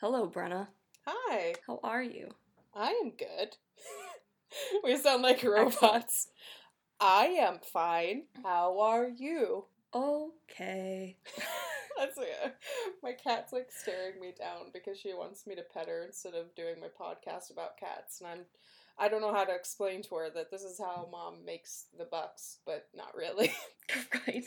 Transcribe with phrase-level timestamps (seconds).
[0.00, 0.68] Hello, Brenna.
[1.04, 2.30] Hi, How are you?
[2.74, 3.54] I am good.
[4.82, 6.28] we sound like robots.
[6.98, 8.22] I am fine.
[8.42, 9.66] How are you?
[9.94, 11.18] Okay.
[11.98, 12.56] That's it.
[13.02, 16.54] My cat's like staring me down because she wants me to pet her instead of
[16.54, 18.40] doing my podcast about cats, and I'm
[18.98, 22.06] I don't know how to explain to her that this is how mom makes the
[22.06, 23.52] bucks, but not really.
[24.26, 24.46] right.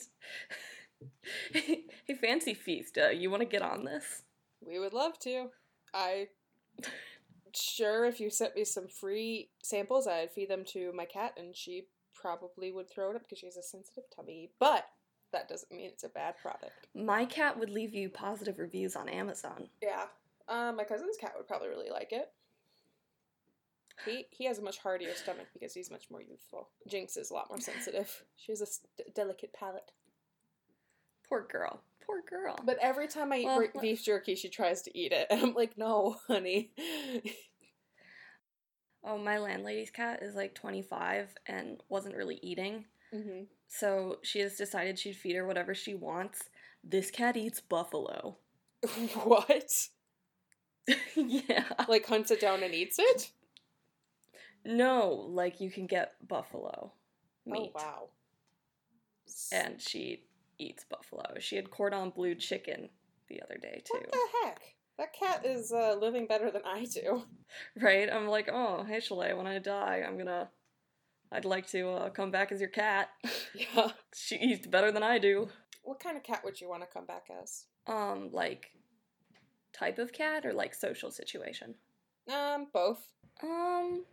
[1.54, 4.24] hey, Fancy Feast, uh, you want to get on this?
[4.68, 5.48] We would love to.
[5.94, 6.28] I
[7.56, 11.56] sure if you sent me some free samples, I'd feed them to my cat, and
[11.56, 14.52] she probably would throw it up because she has a sensitive tummy.
[14.60, 14.86] But
[15.32, 16.88] that doesn't mean it's a bad product.
[16.96, 19.68] My cat would leave you positive reviews on Amazon.
[19.82, 20.06] Yeah.
[20.48, 22.30] Um, my cousin's cat would probably really like it.
[24.06, 26.70] He he has a much hardier stomach because he's much more youthful.
[26.88, 28.24] Jinx is a lot more sensitive.
[28.36, 29.92] She has a s- d- delicate palate.
[31.30, 31.82] Poor girl.
[32.06, 32.58] Poor girl.
[32.64, 35.54] But every time I eat Well, beef jerky, she tries to eat it, and I'm
[35.54, 36.72] like, no, honey.
[39.04, 42.86] oh, my landlady's cat is like 25 and wasn't really eating.
[43.12, 46.44] hmm So she has decided she'd feed her whatever she wants.
[46.84, 48.38] This cat eats buffalo.
[49.24, 49.72] what?
[51.16, 51.64] yeah.
[51.88, 53.32] Like hunts it down and eats it?
[54.66, 56.92] No, like you can get buffalo
[57.46, 57.72] meat.
[57.76, 58.10] Oh wow.
[59.52, 60.24] And she
[60.64, 61.36] eats buffalo.
[61.40, 62.90] She had cordon bleu chicken
[63.30, 63.98] the other day too.
[64.00, 64.62] What the heck?
[64.98, 67.24] That cat is uh, living better than I do.
[67.80, 68.12] Right?
[68.12, 70.50] I'm like, oh, hey Shalay, when I die, I'm gonna
[71.32, 73.10] I'd like to uh, come back as your cat.
[73.56, 73.92] Yeah.
[74.16, 75.50] she eats better than I do.
[75.84, 77.66] What kind of cat would you want to come back as?
[77.86, 78.72] Um, like
[79.74, 81.76] type of cat or like social situation?
[82.32, 83.02] Um, both.
[83.44, 84.06] Um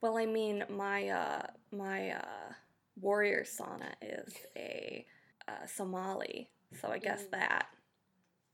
[0.00, 2.52] well I mean my uh my uh
[3.00, 5.06] warrior sauna is a
[5.48, 6.48] uh, Somali,
[6.80, 7.30] so I guess Mm.
[7.32, 7.66] that.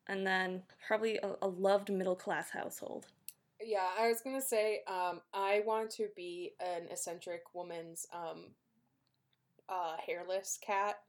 [0.06, 3.06] And then probably a, a loved middle class household.
[3.60, 8.54] Yeah, I was gonna say, um, I want to be an eccentric woman's um,
[9.68, 11.00] uh, hairless cat,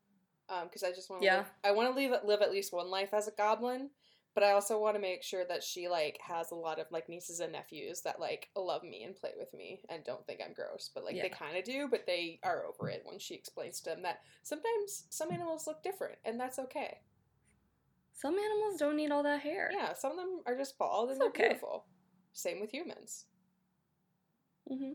[0.49, 1.25] um, because I just want to.
[1.25, 1.37] Yeah.
[1.37, 3.89] Live, I want to live live at least one life as a goblin,
[4.35, 7.09] but I also want to make sure that she like has a lot of like
[7.09, 10.53] nieces and nephews that like love me and play with me and don't think I'm
[10.53, 13.81] gross, but like they kind of do, but they are over it when she explains
[13.81, 16.99] to them that sometimes some animals look different and that's okay.
[18.13, 19.71] Some animals don't need all that hair.
[19.73, 21.47] Yeah, some of them are just bald and they're okay.
[21.47, 21.85] beautiful.
[22.33, 23.25] Same with humans.
[24.67, 24.93] hmm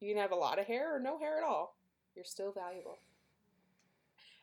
[0.00, 1.78] You can have a lot of hair or no hair at all.
[2.14, 2.98] You're still valuable.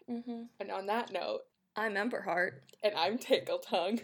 [0.08, 1.42] hmm And on that note,
[1.80, 2.60] I'm Emberheart.
[2.84, 4.02] And I'm Tangle Tongue.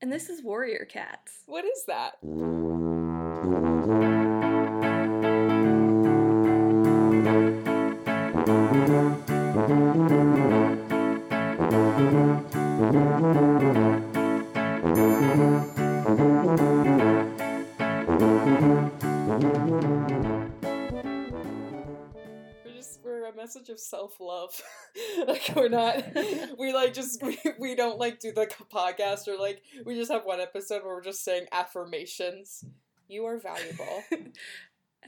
[0.00, 1.42] and this is Warrior Cats.
[1.46, 2.18] What is that?
[23.44, 24.58] Message of self love.
[25.28, 26.02] like we're not
[26.58, 30.24] we like just we, we don't like do the podcast or like we just have
[30.24, 32.64] one episode where we're just saying affirmations.
[33.06, 34.02] You are valuable.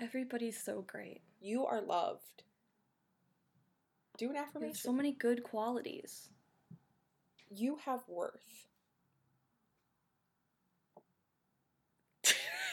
[0.03, 1.23] Everybody's so great.
[1.41, 2.43] you are loved.
[4.19, 4.75] Do an affirmation.
[4.75, 6.29] so many good qualities.
[7.51, 8.66] you have worth.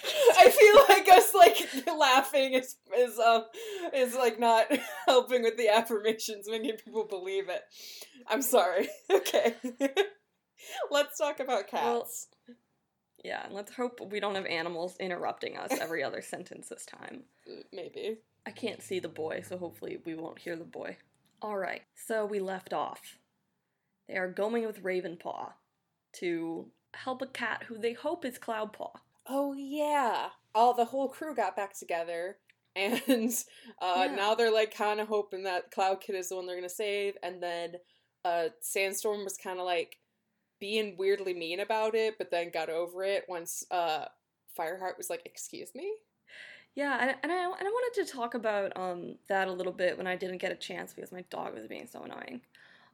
[0.06, 3.46] I feel like us like laughing is is um
[3.94, 4.66] is like not
[5.08, 7.62] helping with the affirmations, making people believe it.
[8.28, 8.90] I'm sorry.
[9.12, 9.56] Okay.
[10.92, 12.28] Let's talk about Well- cats.
[13.24, 17.24] Yeah, and let's hope we don't have animals interrupting us every other sentence this time.
[17.72, 18.18] Maybe.
[18.46, 20.98] I can't see the boy, so hopefully we won't hear the boy.
[21.42, 23.00] Alright, so we left off.
[24.10, 25.54] They are going with Ravenpaw
[26.20, 28.92] to help a cat who they hope is Cloudpaw.
[29.28, 30.30] Oh yeah.
[30.56, 32.38] All the whole crew got back together
[32.76, 33.34] and
[33.82, 34.16] uh Yeah.
[34.16, 36.74] now they're like kind of hoping that Cloud Kid is the one they're going to
[36.74, 37.76] save and then
[38.26, 39.98] uh Sandstorm was kind of like
[40.60, 44.06] being weirdly mean about it but then got over it once uh
[44.58, 45.94] Fireheart was like, "Excuse me?"
[46.76, 49.98] Yeah, and, and, I, and I wanted to talk about um, that a little bit
[49.98, 52.42] when I didn't get a chance because my dog was being so annoying.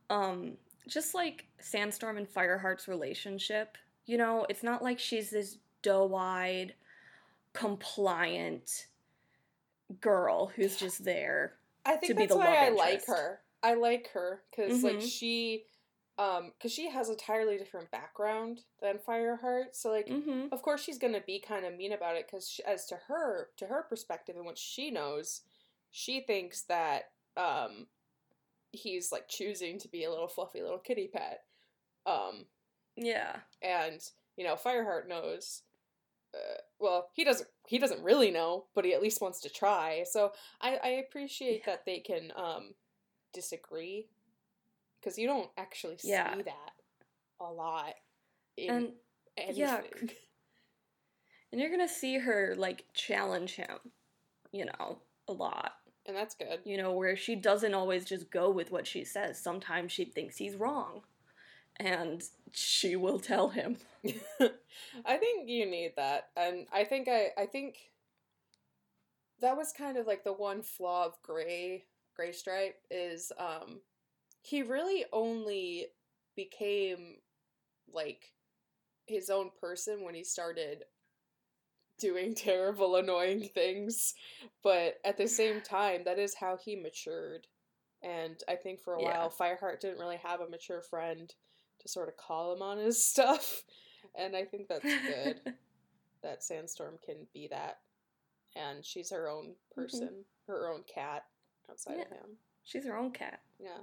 [0.10, 0.54] Um,
[0.88, 6.76] just like Sandstorm and Fireheart's relationship, you know, it's not like she's this doe eyed,
[7.54, 8.88] compliant
[10.02, 11.54] girl who's just there.
[11.86, 13.42] I think To be that's the why I like her.
[13.64, 15.10] I like her because like Mhm.
[15.10, 15.66] she,
[16.18, 19.74] um, because she has a entirely different background than Fireheart.
[19.76, 20.48] So like, Mm-hmm.
[20.54, 23.66] of course she's gonna be kind of mean about it because as to her, to
[23.68, 25.42] her perspective and what she knows,
[25.92, 27.88] she thinks that um,
[28.72, 31.46] he's like choosing to be a little fluffy little kitty pet.
[32.06, 32.46] Um,
[32.96, 33.38] Yeah.
[33.62, 34.02] and
[34.38, 35.64] you know, Fireheart knows.
[36.34, 36.38] Uh,
[36.80, 37.50] well, he doesn't.
[37.68, 40.04] He doesn't really know, but he at least wants to try.
[40.10, 40.32] So
[40.62, 41.74] I, I appreciate Yeah.
[41.74, 42.74] that they can um,
[43.34, 44.08] disagree,
[45.00, 46.36] because you don't actually see Yeah.
[46.36, 46.72] that
[47.40, 47.94] a lot
[48.58, 48.88] in And
[49.38, 49.56] anything.
[49.58, 49.82] yeah,
[51.52, 53.78] and you're gonna see her like challenge him,
[54.52, 55.74] you know, a lot.
[56.06, 56.60] and that's good.
[56.66, 59.40] You know, where she doesn't always just go with what she says.
[59.40, 61.02] Sometimes she thinks he's wrong.
[61.80, 63.78] And she will tell him.
[65.06, 67.78] I think you need that, and I think I I think
[69.42, 71.86] that was kind of like the one flaw of Gray
[72.16, 73.80] Gray Stripe is um
[74.42, 75.88] he really only
[76.36, 77.16] became
[77.92, 78.34] like
[79.06, 80.84] his own person when he started
[82.00, 84.14] doing terrible annoying things
[84.64, 87.48] but at the same time that is how he matured
[88.02, 89.20] and i think for a Yeah.
[89.20, 91.34] while fireheart didn't really have a mature friend
[91.80, 93.64] to sort of call him on his stuff
[94.18, 95.40] and i think that's good
[96.24, 97.80] that sandstorm can be that
[98.56, 101.24] and she's her own person her own cat
[101.70, 102.14] outside of Mm-hmm.
[102.16, 103.40] Him She's her own cat.
[103.60, 103.80] yeah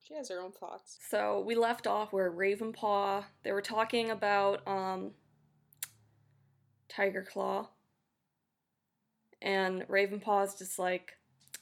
[0.00, 4.66] she has her own thoughts So we left off where Ravenpaw, they were talking about
[4.66, 5.12] um
[6.88, 7.68] Tiger Claw.
[9.42, 11.12] And Ravenpaw's just like,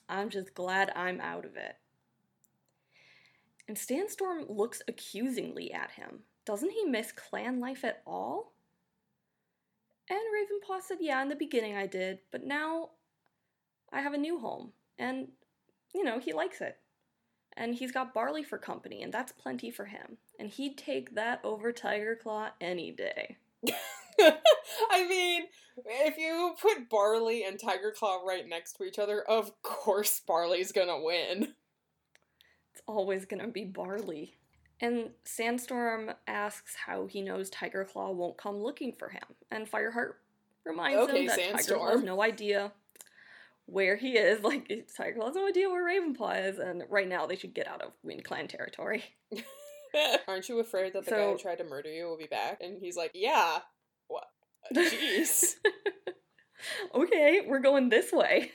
[0.08, 1.76] I'm just glad I'm out of it.
[3.68, 6.20] And Sandstorm looks accusingly at him.
[6.44, 8.52] Doesn't he miss clan life at all?
[10.08, 12.90] And Ravenpaw said, Yeah, in the beginning I did, but now
[13.92, 14.72] I have a new home.
[14.98, 15.28] And,
[15.94, 16.78] you know, he likes it
[17.56, 20.18] and he's got Barley for company, and that's plenty for him.
[20.38, 23.38] And he'd take that over Tiger Claw any day.
[24.20, 25.44] I mean,
[25.86, 30.72] if you put Barley and Tiger Claw right next to each other, of course Barley's
[30.72, 31.54] gonna win.
[32.76, 34.34] It's always gonna be Barley.
[34.82, 40.12] And Sandstorm asks how he knows Tiger Claw won't come looking for him, and Fireheart
[40.62, 42.72] reminds Okay, him that Tiger Claw has no idea
[43.64, 44.40] where he is.
[44.44, 47.66] Like Tiger Claw has no idea where Ravenpaw is, and right now they should get
[47.66, 49.04] out of Wind Clan territory.
[50.28, 52.60] Aren't you afraid that the guy who tried to murder you will be back?
[52.60, 53.60] And he's like, yeah.
[54.08, 54.26] What?
[54.74, 55.54] Jeez.
[56.94, 58.52] okay, we're going this way.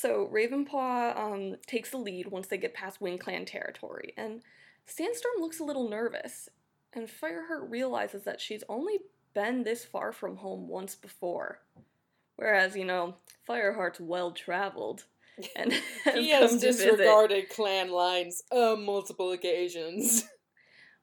[0.00, 4.40] So Ravenpaw um, takes the lead once they get past Wind Clan territory, and
[4.86, 6.48] Sandstorm looks a little nervous,
[6.94, 9.00] and Fireheart realizes that she's only
[9.34, 11.60] been this far from home once before.
[12.36, 13.16] Whereas, you know,
[13.46, 15.04] Fireheart's well traveled
[15.56, 15.74] and
[16.04, 20.24] has he has disregarded clan lines on multiple occasions.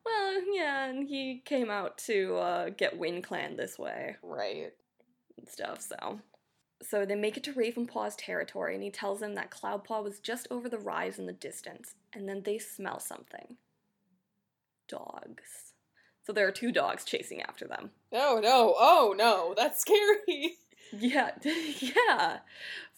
[0.06, 4.16] Well, yeah, and he came out to uh, get Wind Clan this way.
[4.24, 4.72] Right.
[5.38, 6.22] and stuff, so.
[6.82, 10.48] So they make it to Ravenpaw's territory, and he tells them that Cloudpaw was just
[10.52, 13.58] over the rise in the distance, and then they smell something.
[14.88, 15.74] Dogs.
[16.24, 17.92] So there are two dogs chasing after them.
[18.12, 20.58] Oh no, oh no, that's scary.
[20.94, 22.38] Yeah, yeah.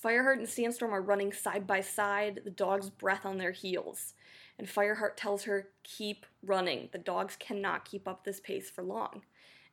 [0.03, 4.13] Fireheart and Sandstorm are running side by side, the dog's breath on their heels.
[4.59, 6.89] And Fireheart tells her, keep running.
[6.91, 9.23] The dogs cannot keep up this pace for long.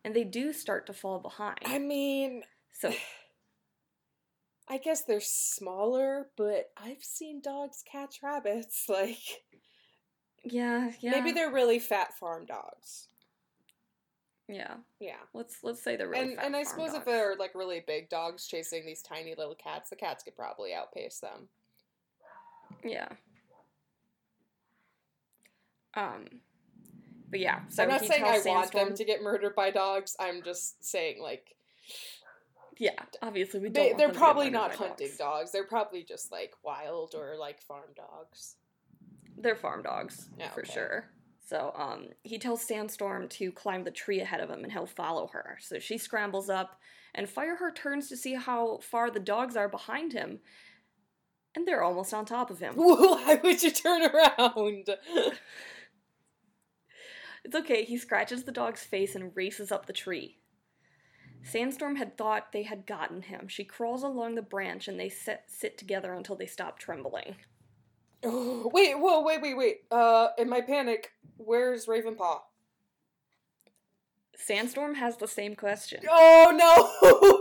[0.04, 1.58] And they do start to fall behind.
[1.66, 2.42] I mean,
[2.72, 2.92] so
[4.68, 8.86] I guess they're smaller, but I've seen dogs catch rabbits.
[8.96, 9.44] Like,
[10.42, 11.10] yeah, yeah.
[11.10, 13.08] maybe they're really fat farm dogs.
[14.48, 14.74] Yeah.
[15.00, 15.16] Yeah.
[15.34, 18.08] Let's let's say they're really and fat and I suppose if they're like really big
[18.08, 21.48] dogs chasing these tiny little cats, the cats could probably outpace them.
[22.84, 23.08] yeah.
[25.94, 26.26] Um,
[27.30, 27.60] but yeah.
[27.68, 30.14] So I'm not saying I want them to get murdered by dogs.
[30.20, 31.56] I'm just saying like
[32.78, 32.92] Yeah,
[33.22, 33.74] obviously we don't.
[33.74, 35.18] they want they're them to get probably not hunting dogs.
[35.18, 35.52] dogs.
[35.52, 38.56] They're probably just like wild or like farm dogs.
[39.38, 40.72] They're farm dogs for okay.
[40.72, 41.04] sure.
[41.46, 45.28] So um, he tells Sandstorm to climb the tree ahead of him, and he'll follow
[45.28, 45.58] her.
[45.60, 46.80] So she scrambles up,
[47.14, 50.40] and Fireheart turns to see how far the dogs are behind him,
[51.54, 52.74] and they're almost on top of him.
[52.76, 54.90] Why would you turn around?
[57.46, 60.38] It's okay, he scratches the dog's face and races up the tree.
[61.46, 63.46] Sandstorm had thought they had gotten him.
[63.46, 67.36] She crawls along the branch and they sit, sit together until they stop trembling.
[68.24, 69.76] Oh, wait, whoa, wait, wait, wait.
[69.90, 72.40] Uh, in my panic, where's Ravenpaw?
[74.36, 76.00] Sandstorm has the same question.
[76.10, 76.90] Oh no!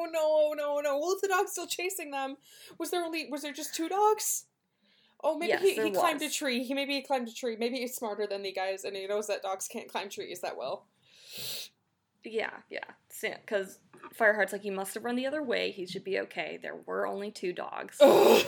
[0.00, 0.20] Oh no!
[0.20, 0.80] Oh no!
[0.80, 0.98] No!
[0.98, 2.36] Well, is the dog still chasing them?
[2.78, 3.28] Was there only?
[3.30, 4.44] Was there just two dogs?
[5.22, 6.62] Oh, maybe Yes, he, he climbed a tree.
[6.62, 7.56] He maybe he climbed a tree.
[7.58, 10.56] Maybe he's smarter than the guys, and he knows that dogs can't climb trees that
[10.56, 10.86] well.
[12.24, 12.84] Yeah, yeah.
[13.40, 13.78] Because
[14.18, 15.70] Fireheart's like, he must have run the other way.
[15.70, 16.58] He should be okay.
[16.60, 17.98] There were only two dogs.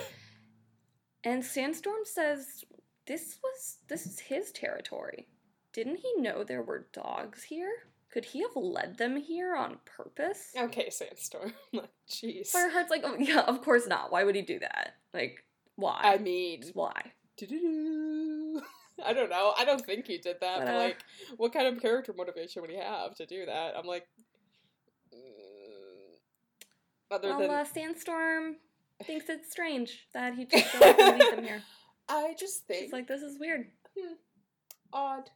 [1.23, 2.63] And Sandstorm says,
[3.05, 5.27] this was, this is his territory.
[5.71, 7.71] didn't he know there were dogs here?
[8.11, 10.51] Could he have led them here on purpose?
[10.57, 11.53] Okay, Sandstorm.
[12.09, 12.51] Jeez.
[12.51, 14.11] Fireheart's like, oh yeah, of course not.
[14.11, 14.95] Why would he do that?
[15.13, 16.01] Like, why?
[16.03, 17.13] I mean, Just why?
[19.05, 19.53] I don't know.
[19.57, 20.59] I don't think he did that.
[20.59, 20.97] But, But, uh, like,
[21.37, 23.73] what kind of character motivation would he have to do that?
[23.77, 24.07] I'm like,
[25.13, 26.15] mm,
[27.09, 28.57] other Well, than uh, Sandstorm
[29.03, 31.61] thinks it's strange that he just chose to lead them here.
[32.09, 33.67] I just think She's like, this is weird.
[34.93, 35.29] odd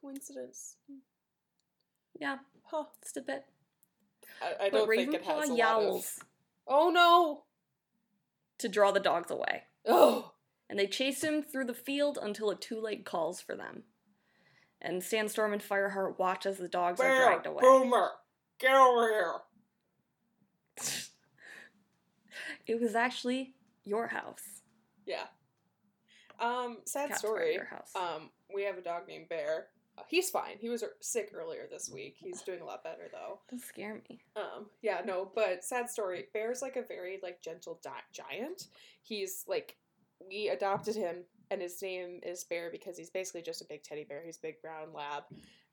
[0.00, 0.76] coincidence.
[2.18, 2.84] Yeah, Huh.
[3.02, 3.44] just a bit.
[4.40, 6.26] I, I don't think it has a lot yowls of.
[6.66, 7.42] Oh no!
[8.58, 9.64] to draw the dogs away.
[9.86, 10.32] Oh,
[10.68, 13.84] and they chase him through the field until a two leg calls for them.
[14.80, 17.60] And Sandstorm and Fireheart watch as the dogs are dragged away.
[17.60, 18.10] Boomer,
[18.58, 19.34] get over here.
[22.66, 23.54] it was actually
[23.84, 24.62] your house.
[25.06, 25.26] Yeah.
[26.40, 27.54] Um, sad Cat's story.
[27.54, 27.92] your house.
[27.94, 29.66] Um, we have a dog named Bear.
[29.96, 30.56] Uh, he's fine.
[30.58, 32.16] He was er- sick earlier this week.
[32.18, 33.40] He's doing a lot better though.
[33.50, 34.20] Don't scare me.
[34.36, 36.24] Um, yeah, no, but sad story.
[36.32, 38.68] Bear's like a very like gentle di- giant.
[39.02, 39.76] He's like
[40.28, 44.04] we adopted him and his name is Bear because he's basically just a big teddy
[44.04, 44.22] bear.
[44.24, 45.24] He's a big brown lab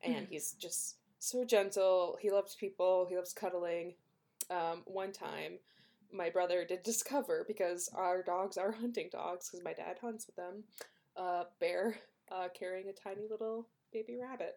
[0.03, 2.17] and he's just so gentle.
[2.21, 3.05] He loves people.
[3.09, 3.95] He loves cuddling.
[4.49, 5.59] Um, one time
[6.11, 10.35] my brother did discover because our dogs are hunting dogs because my dad hunts with
[10.35, 10.63] them.
[11.15, 11.95] Uh, bear
[12.31, 14.55] uh, carrying a tiny little baby rabbit.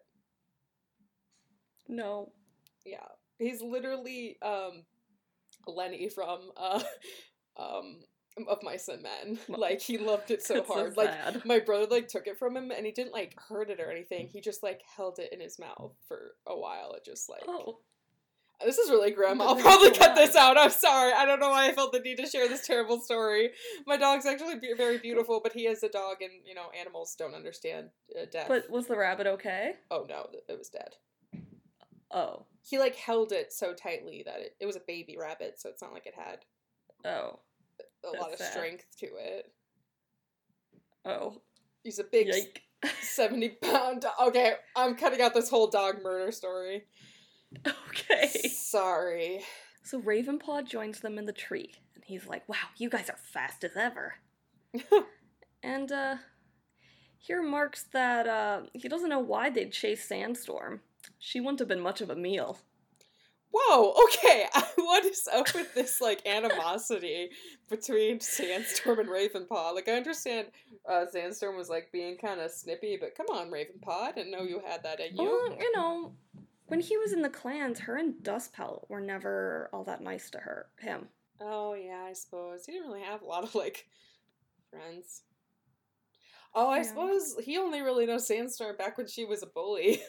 [1.87, 2.31] No.
[2.85, 3.07] Yeah,
[3.39, 4.83] he's literally um
[5.67, 6.81] Lenny from uh
[7.57, 7.99] um
[8.47, 9.39] of Mice and Men.
[9.47, 10.97] Like he loved it so It's so hard.
[10.97, 11.45] like sad.
[11.45, 14.27] my brother like took it from him and he didn't like hurt it or anything.
[14.31, 16.93] He just like held it in his mouth for a while.
[16.93, 17.79] It just like Oh.
[18.65, 19.41] this is really grim.
[19.41, 20.57] I'll probably cut this out.
[20.57, 21.11] I'm sorry.
[21.13, 23.51] I don't know why I felt the need to share this terrible story.
[23.85, 27.15] My dog's actually be- very beautiful, but he is a dog, and you know animals
[27.17, 28.47] don't understand uh, death.
[28.47, 29.73] But was the rabbit okay?
[29.91, 30.95] oh no, it was dead.
[32.11, 32.45] Oh.
[32.61, 35.81] He like held it so tightly that it, it was a baby rabbit, so it's
[35.81, 36.39] not like it had
[37.05, 37.39] Oh.
[38.03, 38.51] A That's lot of sad.
[38.51, 39.51] strength to it.
[41.05, 41.41] Oh.
[41.83, 42.61] He's a big Yike.
[43.01, 44.13] 70 pound dog.
[44.27, 46.83] Okay, I'm cutting out this whole dog murder story.
[47.89, 48.27] Okay.
[48.49, 49.41] Sorry.
[49.83, 53.63] So Ravenpaw joins them in the tree, and he's like, "Wow, you guys are fast
[53.63, 54.15] as ever."
[55.63, 56.15] and uh,
[57.19, 60.81] he remarks that uh, he doesn't know why they'd chase Sandstorm.
[61.19, 62.57] She wouldn't have been much of a meal.
[63.55, 64.47] Whoa, okay.
[64.77, 67.29] what is up with this like animosity
[67.69, 69.75] between Sandstorm and Ravenpaw?
[69.75, 70.47] Like I understand
[70.89, 74.41] uh Sandstorm was like being kind of snippy, but come on, Ravenpaw, I didn't know
[74.43, 75.23] you had that in you.
[75.23, 76.13] Well, you know,
[76.67, 80.39] when he was in the clans, her and Dustpelt were never all that nice to
[80.39, 80.65] her.
[80.79, 81.07] Him.
[81.39, 82.65] Oh yeah, I suppose.
[82.65, 83.85] He didn't really have a lot of like
[84.71, 85.21] friends.
[86.55, 86.83] Oh, I Yeah.
[86.83, 90.01] suppose he only really knows Sandstorm back when she was a bully.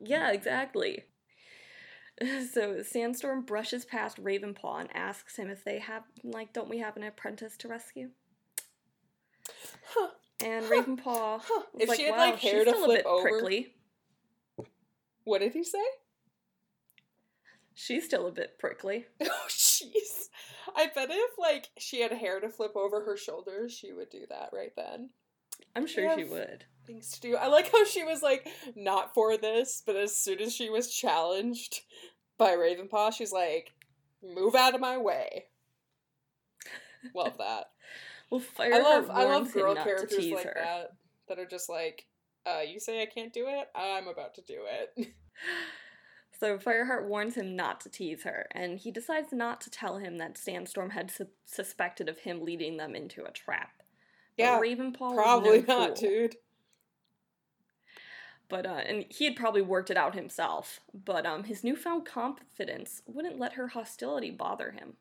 [0.00, 1.04] Yeah, exactly.
[2.52, 6.96] So Sandstorm brushes past Ravenpaw and asks him if they have, like, don't we have
[6.96, 8.08] an apprentice to rescue?
[9.88, 10.08] Huh.
[10.44, 10.82] And Huh.
[10.82, 11.62] Ravenpaw Huh.
[11.72, 13.28] was If like, she had wow, like she's hair to still a flip bit over.
[13.28, 13.74] prickly.
[15.24, 15.84] What did he say?
[17.74, 19.06] She's still a bit prickly.
[19.20, 20.28] Oh jeez.
[20.74, 24.24] I bet if like she had hair to flip over her shoulders, she would do
[24.30, 25.10] that right then.
[25.74, 26.64] I'm sure she would.
[26.86, 27.36] Things to do.
[27.36, 28.46] I like how she was like
[28.76, 31.82] not for this, but as soon as she was challenged
[32.38, 33.72] by Ravenpaw, she's like,
[34.22, 35.46] "Move out of my way."
[37.14, 37.70] Love that.
[38.30, 40.54] Well, Fireheart I love I love girl characters like her.
[40.56, 40.90] that
[41.28, 42.06] that are just like,
[42.46, 45.08] uh, "You say I can't do it, I'm about to do it."
[46.38, 50.18] So Fireheart warns him not to tease her, and he decides not to tell him
[50.18, 53.75] that Sandstorm had su- suspected of him leading them into a trap.
[54.36, 56.36] Yeah, Ravenpaw probably no not, dude.
[58.48, 60.80] But uh, and he had probably worked it out himself.
[60.92, 64.94] But um, his newfound confidence wouldn't let her hostility bother him.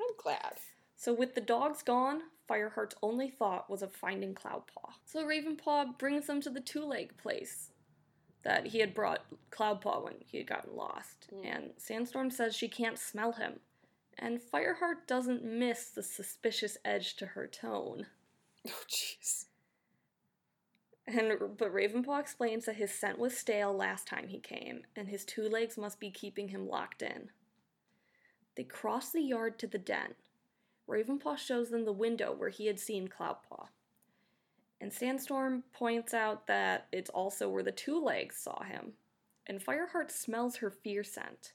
[0.00, 0.58] I'm glad.
[0.96, 4.92] So with the dogs gone, Fireheart's only thought was of finding Cloudpaw.
[5.04, 7.70] So Ravenpaw brings them to the two-leg place
[8.42, 11.28] that he had brought Cloudpaw when he had gotten lost.
[11.32, 11.56] Mm.
[11.56, 13.60] And Sandstorm says she can't smell him.
[14.18, 18.06] And Fireheart doesn't miss the suspicious edge to her tone.
[18.68, 19.46] Oh jeez.
[21.06, 25.24] And but Ravenpaw explains that his scent was stale last time he came, and his
[25.24, 27.30] two legs must be keeping him locked in.
[28.56, 30.14] They cross the yard to the den.
[30.88, 33.68] Ravenpaw shows them the window where he had seen Cloudpaw.
[34.80, 38.92] And Sandstorm points out that it's also where the two legs saw him.
[39.46, 41.52] And Fireheart smells her fear scent.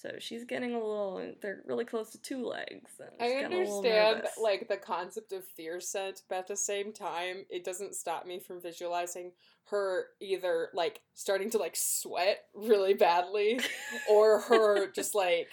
[0.00, 1.34] So she's getting a little.
[1.40, 2.92] They're really close to two legs.
[3.18, 6.56] I she's getting a little understand like the concept of fear scent, but at the
[6.56, 9.32] same time, it doesn't stop me from visualizing
[9.70, 13.60] her either like starting to like sweat really badly
[14.10, 15.48] or her just like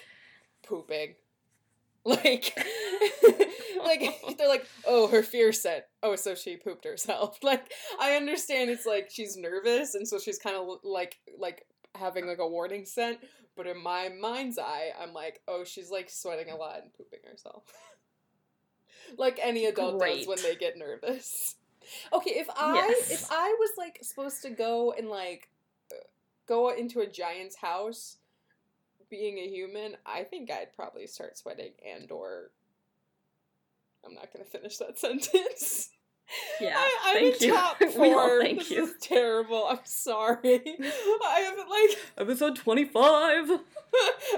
[0.66, 1.14] pooping.
[2.06, 2.56] Like
[3.84, 5.82] like they're like, "Oh, her fear scent.
[6.04, 10.38] Oh, so she pooped herself." Like I understand it's like she's nervous and so she's
[10.38, 11.66] kind of like like
[11.98, 13.18] having like a warning scent,
[13.56, 17.20] but in my mind's eye, I'm like, "Oh, she's like sweating a lot and pooping
[17.28, 17.64] herself."
[19.18, 21.56] like any adult does when they get nervous.
[22.12, 23.10] Okay, if I Yes.
[23.10, 25.48] if I was like supposed to go and like
[26.46, 28.18] go into a giant's house
[29.08, 32.50] being a human, I think I'd probably start sweating and or
[34.04, 35.90] I'm not gonna finish that sentence.
[36.60, 37.54] Yeah, I, I'm thank in you.
[37.54, 38.84] top We all thank this you.
[38.84, 39.66] is terrible.
[39.68, 40.40] I'm sorry.
[41.24, 43.50] I haven't like Episode 25!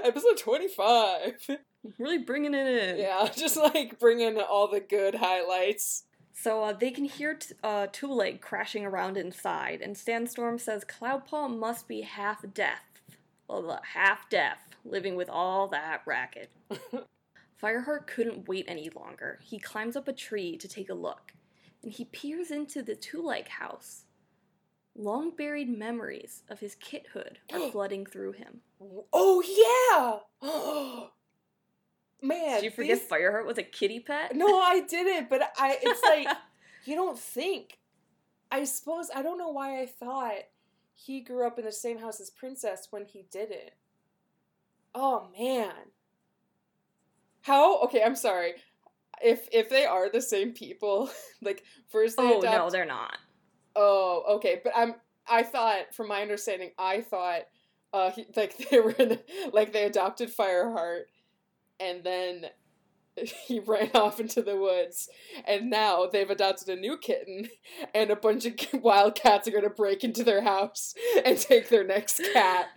[0.03, 1.49] episode 25.
[1.97, 2.97] Really bringing it in.
[2.99, 6.03] Yeah, just like bringing all the good highlights.
[6.33, 10.85] So uh, they can hear t- uh, Two Leg crashing around inside, and Sandstorm says
[10.85, 12.79] Cloudpaw must be half deaf.
[13.49, 16.49] well, half deaf, living with all that racket.
[17.61, 19.39] Fireheart couldn't wait any longer.
[19.43, 21.33] He climbs up a tree to take a look,
[21.83, 24.03] and he peers into the Two Leg house.
[24.95, 28.61] Long buried memories of his kithood are flooding through him.
[29.13, 29.41] Oh
[30.41, 30.49] yeah.
[32.21, 34.35] Man, Did you forget these- Fireheart was a kitty pet?
[34.35, 36.27] No, I didn't, but I it's like
[36.85, 37.79] you don't think.
[38.51, 40.33] I suppose I don't know why I thought
[40.95, 43.71] he grew up in the same house as Princess when he didn't.
[44.93, 45.71] Oh man.
[47.43, 47.79] How?
[47.83, 48.55] Okay, I'm sorry.
[49.23, 51.09] If if they are the same people,
[51.41, 53.17] like first they oh adopt no, they're not.
[53.75, 54.61] Oh, okay.
[54.63, 54.95] But I'm
[55.27, 57.41] I thought from my understanding, I thought
[57.93, 59.19] uh he, like they were in,
[59.53, 61.03] like they adopted Fireheart
[61.79, 62.45] and then
[63.47, 65.09] he ran off into the woods
[65.45, 67.49] and now they've adopted a new kitten
[67.93, 70.93] and a bunch of wild cats are going to break into their house
[71.25, 72.67] and take their next cat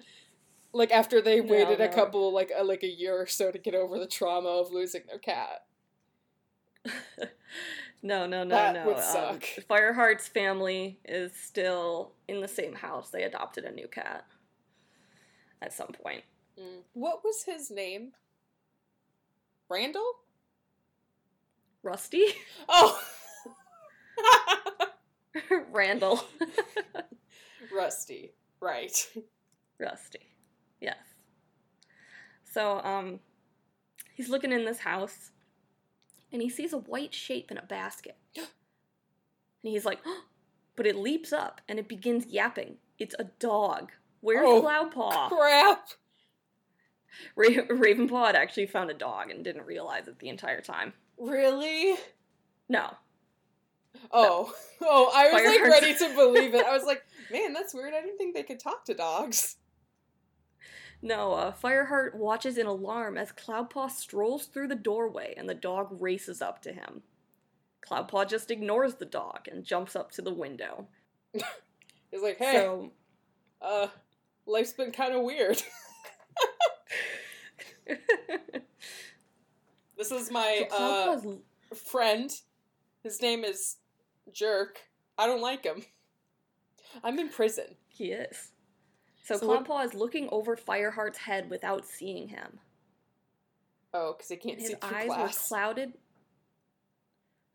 [0.73, 3.59] like after they No, waited a couple like a, like a year or so to
[3.59, 5.65] get over the trauma of losing their cat
[8.03, 8.87] no, no, no, That no.
[8.87, 9.43] would Um, suck.
[9.69, 13.11] Fireheart's family is still in the same house.
[13.11, 14.27] They adopted a new cat
[15.61, 16.25] at some point.
[16.61, 16.83] Mm.
[16.93, 18.13] what was his name
[19.71, 20.19] randall
[21.83, 22.27] Rusty?
[22.69, 23.03] oh
[25.73, 26.23] Randall.
[27.75, 28.33] Rusty.
[28.61, 28.93] Right.
[29.81, 30.29] Rusty.
[30.81, 30.99] Yes.
[32.45, 33.21] So, um,
[34.15, 35.31] he's looking in this house
[36.33, 38.17] and he sees a white shape in a basket.
[38.37, 38.47] and
[39.63, 40.01] he's like,
[40.77, 42.77] but it leaps up and it begins yapping.
[42.99, 43.93] It's a dog.
[44.21, 45.29] Where's Oh, Cloudpaw?
[45.37, 45.89] Crap.
[47.37, 50.93] Ra- Ravenpaw had actually found a dog and didn't realize it the entire time.
[51.19, 51.97] Really?
[52.69, 52.95] No.
[54.11, 54.53] Oh.
[54.81, 56.65] Oh, I was like ready to believe it.
[56.65, 57.93] I was like, man, that's weird.
[57.95, 59.57] I didn't think they could talk to dogs.
[61.03, 65.89] No, uh, Fireheart watches in alarm as Cloudpaw strolls through the doorway and the dog
[66.01, 67.03] races up to him.
[67.87, 70.87] Cloudpaw just ignores the dog and jumps up to the window.
[71.33, 72.93] He's like, hey, So,
[73.61, 73.89] uh,
[74.47, 75.61] life's been kind of weird.
[80.03, 82.29] This is my so uh, friend.
[83.05, 83.77] His name is
[84.33, 84.81] Jerk.
[85.17, 85.85] I don't like him.
[87.05, 87.77] I'm in prison.
[87.87, 88.51] He is.
[89.23, 92.59] So, So what- Cloudpaw is looking over Fireheart's head without seeing him.
[93.95, 95.51] Oh, because he can't His see through eyes glass.
[95.51, 95.93] were clouded.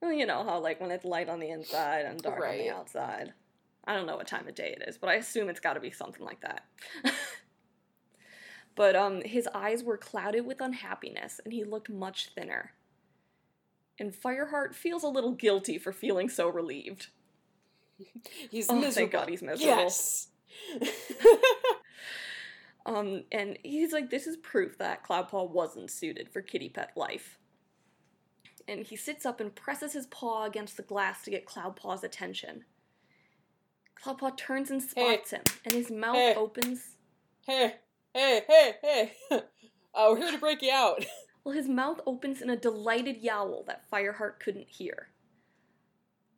[0.01, 2.69] Well, you know how, like, when it's light on the inside and dark on the
[2.69, 3.34] outside.
[3.86, 5.80] I don't know what time of day it is, but I assume it's got to
[5.80, 6.63] be something like that.
[8.75, 12.71] but um, his eyes were clouded with unhappiness, and he looked much thinner.
[13.99, 17.08] And Fireheart feels a little guilty for feeling so relieved.
[18.51, 18.91] He's Oh, miserable.
[18.93, 19.82] thank God he's miserable.
[19.84, 20.27] Yes.
[22.86, 27.38] Um, and he's like, this is proof that Cloudpaw wasn't suited for kitty pet life.
[28.66, 32.64] And he sits up and presses his paw against the glass to get Cloudpaw's attention.
[34.02, 36.34] Cloudpaw turns and spots him, and his mouth Hey.
[36.36, 36.96] opens.
[37.46, 37.76] hey,
[38.14, 39.12] hey, hey, hey.
[39.94, 41.06] Uh, we're here to break you out.
[41.44, 45.08] Well, his mouth opens in a delighted yowl that Fireheart couldn't hear.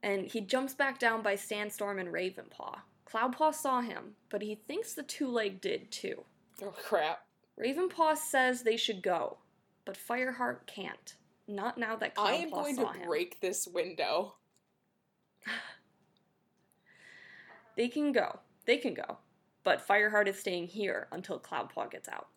[0.04, 2.78] And he jumps back down by Sandstorm and Ravenpaw.
[3.12, 6.24] Cloudpaw saw him, but he thinks the two leg did too.
[6.62, 7.26] Oh crap.
[7.60, 9.38] Ravenpaw says they should go,
[9.86, 11.15] but Fireheart can't.
[11.48, 13.08] Not now that Cloudpaw I am going to him.
[13.08, 14.36] break this window.
[17.76, 18.39] They can go.
[18.65, 19.19] They can go.
[19.63, 22.28] But Fireheart is staying here until Cloudpaw gets out.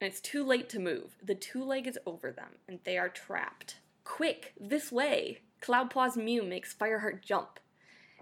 [0.00, 1.16] and it's too late to move.
[1.22, 3.76] The two leg is over them, and they are trapped.
[4.02, 5.40] Quick, this way!
[5.62, 7.58] Cloudpaw's mew makes Fireheart jump,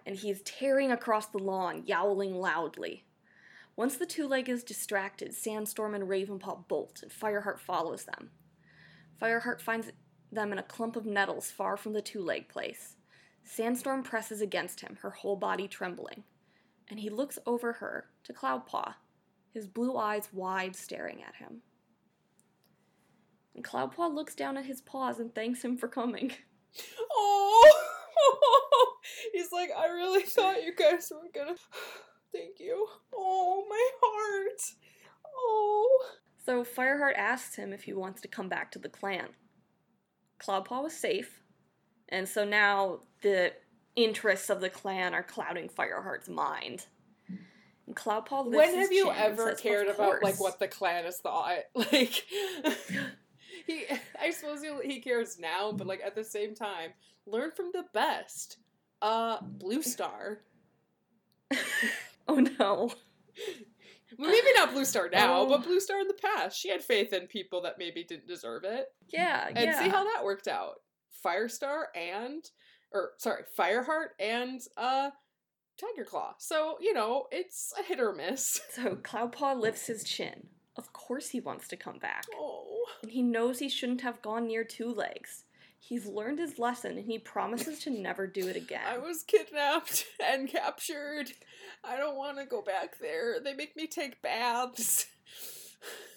[0.07, 3.05] and he is tearing across the lawn, yowling loudly.
[3.77, 8.31] Once the two leg is distracted, Sandstorm and Ravenpaw bolt, and Fireheart follows them.
[9.21, 9.91] Fireheart finds
[10.31, 12.97] them in a clump of nettles far from the two leg place.
[13.45, 16.25] Sandstorm presses against him, her whole body trembling,
[16.89, 18.95] and he looks over her to Cloudpaw,
[19.53, 21.63] his blue eyes wide staring at him.
[23.55, 26.33] And Cloudpaw looks down at his paws and thanks him for coming.
[27.15, 27.92] Oh,
[29.33, 31.57] he's like, I really thought you guys were gonna.
[32.33, 32.87] Thank you.
[33.15, 34.63] Oh, my heart.
[35.37, 36.07] Oh.
[36.45, 39.29] So Fireheart asks him if he wants to come back to the clan.
[40.41, 41.41] Cloudpaw was safe,
[42.09, 43.53] and so now the
[43.95, 46.87] interests of the clan are clouding Fireheart's mind.
[47.87, 51.59] And Cloudpaw When have you ever says, cared about like what the clan has thought?
[51.75, 52.25] Like
[54.57, 56.91] Suppose he, he cares now, but like at the same time,
[57.27, 58.59] learn from the best.
[59.01, 60.41] Uh Blue Star.
[62.29, 62.93] Oh no.
[64.19, 65.49] Well, maybe not Blue Star now, Oh.
[65.49, 66.57] but Blue Star in the past.
[66.59, 68.93] She had faith in people that maybe didn't deserve it.
[69.09, 69.83] Yeah, And yeah.
[69.83, 70.77] see how that worked out.
[71.25, 72.49] Firestar and
[72.93, 75.11] or sorry, Fireheart and uh
[75.79, 76.35] Tiger Claw.
[76.39, 78.61] So, you know, it's a hit or miss.
[78.71, 80.47] So Cloudpaw lifts his chin.
[80.77, 82.25] Of course he wants to come back.
[82.35, 82.85] Oh.
[83.03, 85.45] And he knows he shouldn't have gone near two legs.
[85.79, 88.81] He's learned his lesson and he promises to never do it again.
[88.87, 91.33] I was kidnapped and captured.
[91.85, 93.41] I don't want to go back there.
[93.41, 95.07] They make me take baths.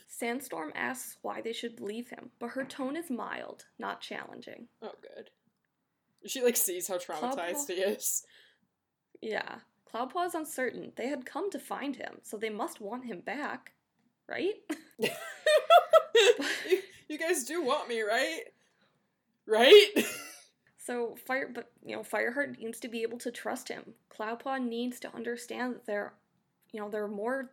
[0.08, 4.68] Sandstorm asks why they should believe him, but her tone is mild, not challenging.
[4.82, 5.30] Oh, good.
[6.26, 8.24] She like sees how traumatized Cloudpaw- he is.
[9.22, 9.56] Yeah.
[9.94, 10.94] Cloudpaw is uncertain.
[10.96, 13.72] They had come to find him, so they must want him back.
[14.28, 14.54] Right?
[15.00, 18.42] you, you guys do want me, right?
[19.46, 19.88] Right?
[20.78, 23.94] So Fire but you know, Fireheart needs to be able to trust him.
[24.16, 26.14] Cloudpaw needs to understand that there
[26.72, 27.52] you know, there are more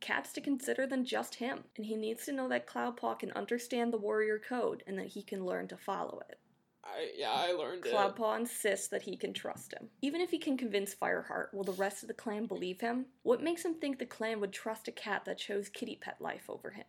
[0.00, 1.64] cats to consider than just him.
[1.76, 5.22] And he needs to know that Cloudpaw can understand the warrior code and that he
[5.22, 6.38] can learn to follow it.
[6.86, 7.92] I yeah, I learned it.
[7.92, 9.88] Cloudpaw insists that he can trust him.
[10.02, 13.06] Even if he can convince Fireheart, will the rest of the clan believe him?
[13.22, 16.44] What makes him think the clan would trust a cat that chose kitty pet life
[16.48, 16.86] over him?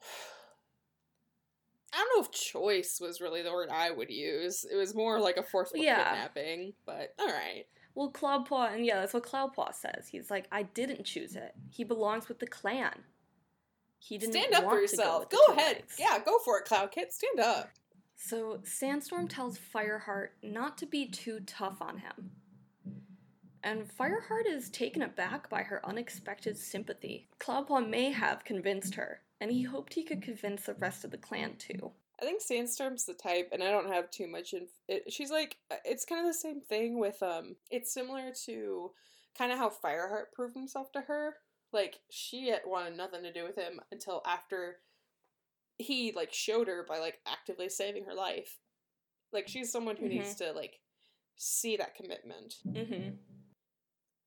[1.92, 4.64] I don't know if choice was really the word I would use.
[4.70, 6.04] It was more like a forceful Yeah.
[6.04, 7.64] kidnapping, but all right.
[7.96, 10.06] Well, Cloudpaw, and yeah, that's what Cloudpaw says.
[10.08, 11.54] He's like, I didn't choose it.
[11.68, 12.94] He belongs with the clan.
[13.98, 15.28] He didn't Stand up for yourself.
[15.28, 15.82] Go, ahead.
[15.98, 17.12] Yeah, go for it, Cloud Kid.
[17.12, 17.70] Stand up.
[18.22, 22.30] So Sandstorm tells Fireheart not to be too tough on him.
[23.64, 27.28] And Fireheart is taken aback by her unexpected sympathy.
[27.40, 31.16] Cloudpaw may have convinced her, and he hoped he could convince the rest of the
[31.16, 31.92] clan too.
[32.20, 34.52] I think Sandstorm's the type, and I don't have too much.
[34.52, 37.56] In it, she's like, uh, it's kind of the same thing with um.
[37.70, 38.90] It's similar to
[39.36, 41.36] kind of how Fireheart proved himself to her.
[41.72, 44.76] Like she wanted nothing to do with him until after
[45.80, 48.58] he like showed her by like actively saving her life.
[49.32, 50.80] Like she's someone who needs to like
[51.36, 52.54] see that commitment.
[52.66, 53.10] Mm-hmm.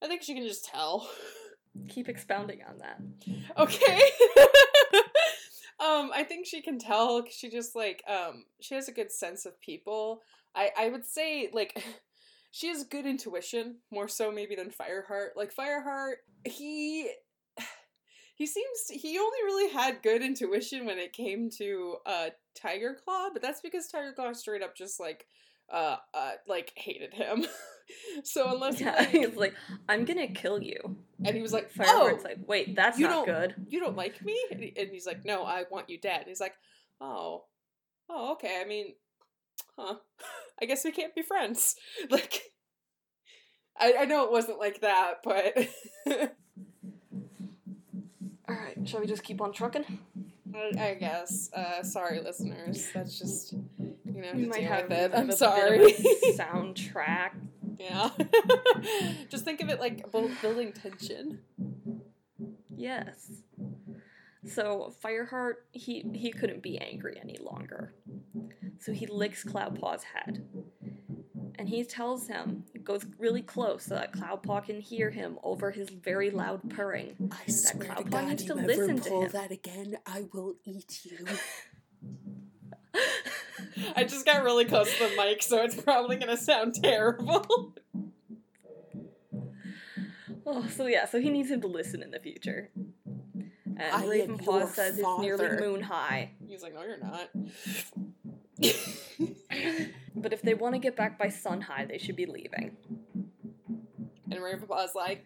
[0.03, 1.09] I think she can just tell.
[1.89, 3.01] Keep expounding on that.
[3.57, 3.99] okay.
[5.79, 9.11] um, I think she can tell 'cause she just like um she has a good
[9.11, 10.21] sense of people.
[10.55, 11.83] I I would say like
[12.51, 15.29] she has good intuition more so maybe than Fireheart.
[15.35, 17.09] Like Fireheart, he
[18.35, 23.29] he seems he only really had good intuition when it came to uh Tiger Claw,
[23.31, 25.27] but that's because Tiger Claw straight up just like
[25.71, 27.45] uh uh like hated him.
[28.23, 29.53] so unless Yeah, like, he's like,
[29.87, 30.97] I'm gonna kill you.
[31.23, 33.55] and he was like, oh, like, wait, that's you not good.
[33.67, 34.37] you don't like me?
[34.51, 36.19] And, he's like, no, I want you dead.
[36.21, 36.55] And he's like,
[36.99, 37.45] oh,
[38.09, 38.59] oh, okay.
[38.61, 38.93] I mean,
[39.77, 39.95] huh?
[40.61, 41.75] I guess we can't be friends.
[42.09, 42.41] Like,
[43.79, 45.57] I, I know it wasn't like that, but
[48.85, 49.85] shall we just keep on trucking?
[50.77, 51.49] I, guess.
[51.53, 52.89] Uh, sorry, listeners.
[52.93, 55.11] That's just you know We to might have, it.
[55.15, 55.79] I'm sorry.
[55.79, 57.31] Bit of a soundtrack.
[57.79, 58.09] yeah.
[59.29, 61.39] just think of it like bu- building tension.
[62.75, 63.31] Yes.
[64.45, 67.93] So Fireheart, he he couldn't be angry any longer.
[68.79, 70.45] So he licks Cloudpaw's head.
[71.57, 75.89] And he tells him, goes really close so that Cloudpaw can hear him over his
[75.89, 77.31] very loud purring.
[77.31, 79.31] I swear to Cloudpaw God, needs you to ever listen to pull him.
[79.31, 81.25] that again, I will eat you.
[83.95, 87.73] I just got really close to the mic, so it's probably gonna sound terrible.
[90.45, 92.69] Oh, so yeah, so he needs him to listen in the future.
[92.75, 96.31] And I am Ravenpaw your says it's nearly moon high.
[96.47, 97.29] He's like, no, you're not.
[100.15, 102.77] But if they want to get back by sun high, they should be leaving.
[104.31, 105.25] and Ravenpaw's like,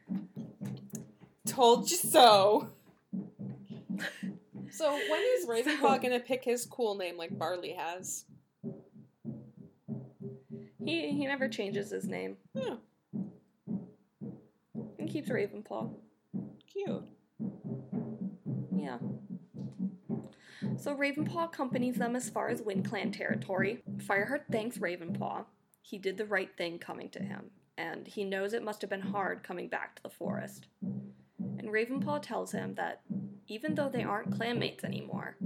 [1.46, 2.70] told you so.
[4.72, 8.26] So when is Ravenpaw So- gonna pick his cool name like Barley has?
[10.84, 12.38] He he never changes his name.
[12.54, 12.76] Yeah,
[15.00, 15.90] He keeps Ravenpaw.
[16.72, 17.04] cute.
[18.72, 18.98] Yeah.
[20.80, 23.84] So Ravenpaw accompanies them as far as WindClan territory.
[23.98, 25.46] Fireheart thanks Ravenpaw.
[25.82, 29.02] He did the right thing coming to him, and he knows it must have been
[29.02, 30.68] hard coming back to the forest.
[31.40, 33.02] And Ravenpaw tells him that
[33.48, 35.38] even though they aren't clanmates anymore,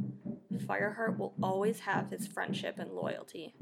[0.53, 3.55] Fireheart will always have his friendship and loyalty.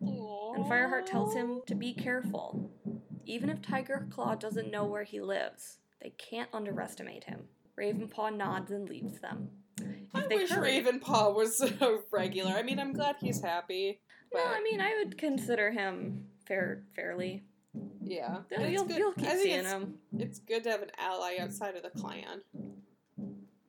[0.00, 2.70] And Fireheart tells him to be careful.
[3.24, 7.44] Even if Tiger Claw doesn't know where he lives, they can't underestimate him.
[7.78, 9.48] Ravenpaw nods and leaves them.
[10.14, 12.52] I wish Ravenpaw was a regular.
[12.52, 14.00] I mean, I'm glad he's happy.
[14.30, 17.42] But No, I mean I would consider him fair, fairly.
[18.02, 19.94] yeah, it's you'll, good- you'll keep I seeing it's, him.
[20.18, 22.42] It's good to have an ally outside of the clan.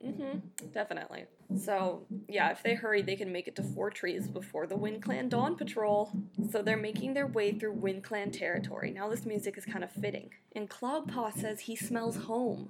[0.04, 0.38] Mm-hmm.
[0.74, 1.24] definitely.
[1.58, 5.02] So yeah, if they hurry, they can make it to Four Trees before the Wind
[5.02, 6.12] Clan Dawn Patrol.
[6.50, 8.90] So they're making their way through Wind Clan territory.
[8.90, 10.28] Now this music is kind of fitting.
[10.54, 12.68] And Cloudpaw says he smells home.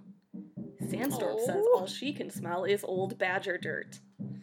[0.90, 1.78] Sandstorm says Oh.
[1.80, 3.98] all she can smell is old badger dirt.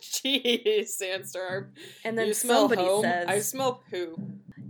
[0.00, 1.72] Jeez, Sandstorm.
[2.04, 3.02] And then you smell somebody home.
[3.02, 4.18] says, I smell poop.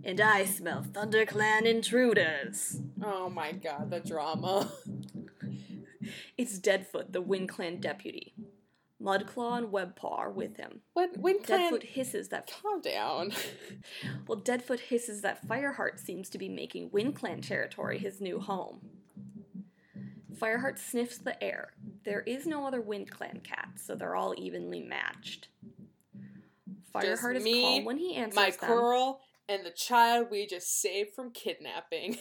[0.04, 2.80] and I smell ThunderClan intruders.
[3.02, 4.70] Oh my god, the drama.
[6.37, 8.34] It's Deadfoot, the Wind Clan deputy.
[9.02, 10.80] Mudclaw and Webpaw are with him.
[10.92, 13.32] When when clan Deadfoot hisses that calm down.
[14.26, 18.80] well, Deadfoot hisses that Fireheart seems to be making Wind Clan territory his new home.
[20.40, 21.73] Fireheart sniffs the air.
[22.05, 25.49] There is no other Wind Clan cat, so they're all evenly matched.
[26.94, 28.68] Fireheart is me, calm when he answers My them.
[28.70, 32.18] girl and the child we just saved from kidnapping.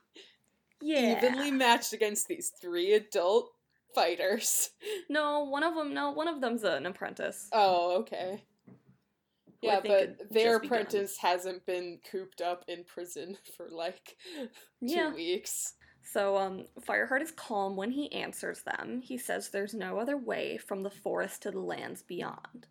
[0.80, 1.16] yeah.
[1.24, 3.50] Evenly matched against these three adult
[3.94, 4.70] fighters.
[5.08, 5.94] No, one of them.
[5.94, 7.48] No, one of them's an apprentice.
[7.52, 8.42] Oh, okay.
[8.66, 8.72] who
[9.68, 10.64] Yeah, but their just begun.
[10.64, 14.48] apprentice hasn't been cooped up in prison for like two
[14.80, 15.12] Yeah.
[15.14, 15.74] weeks.
[16.02, 19.00] So, um, Fireheart is calm when he answers them.
[19.02, 22.66] He says there's no other way from the forest to the lands beyond.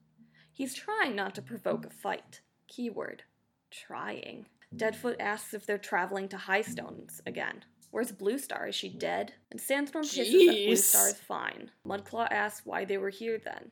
[0.52, 2.42] He's trying not to provoke a fight.
[2.68, 3.24] Keyword
[3.72, 4.46] trying.
[4.76, 7.64] Deadfoot asks if they're traveling to Highstones again.
[7.92, 8.68] Where's Blue Star?
[8.68, 9.34] Is she dead?
[9.50, 11.72] And Sandstorm hisses that Blue Star is fine.
[11.86, 13.72] Mudclaw asks why they were here then.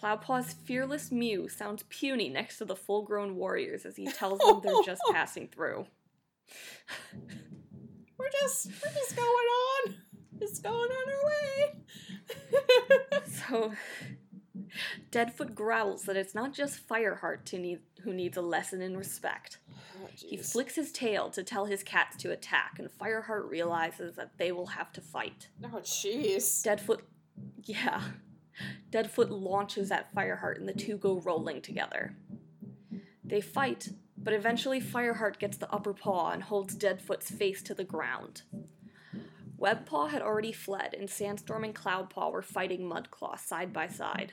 [0.00, 4.60] Cloudpaw's fearless mew sounds puny next to the full grown warriors as he tells them
[4.62, 5.86] they're just passing through.
[8.20, 9.94] We're just we're just going on.
[10.38, 11.74] Just going on our way.
[13.48, 13.72] So,
[15.10, 19.58] Deadfoot growls that it's not just Fireheart to need, who needs a lesson in respect.
[19.70, 24.36] Oh, He flicks his tail to tell his cats to attack, and Fireheart realizes that
[24.38, 25.48] they will have to fight.
[25.64, 26.62] Oh jeez.
[26.62, 27.02] Deadfoot,
[27.64, 28.02] yeah.
[28.90, 32.14] Deadfoot launches at Fireheart, and the two go rolling together.
[33.24, 33.88] They fight,
[34.22, 38.42] but eventually Fireheart gets the upper paw and holds Deadfoot's face to the ground.
[39.58, 44.32] Webpaw had already fled, and Sandstorm and Cloudpaw were fighting Mudclaw side by side.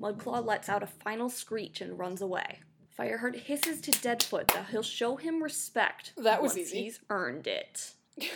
[0.00, 2.60] Mudclaw lets out a final screech and runs away.
[2.98, 6.82] Fireheart hisses to Deadfoot that he'll show him respect That was once easy.
[6.82, 7.92] he's earned it.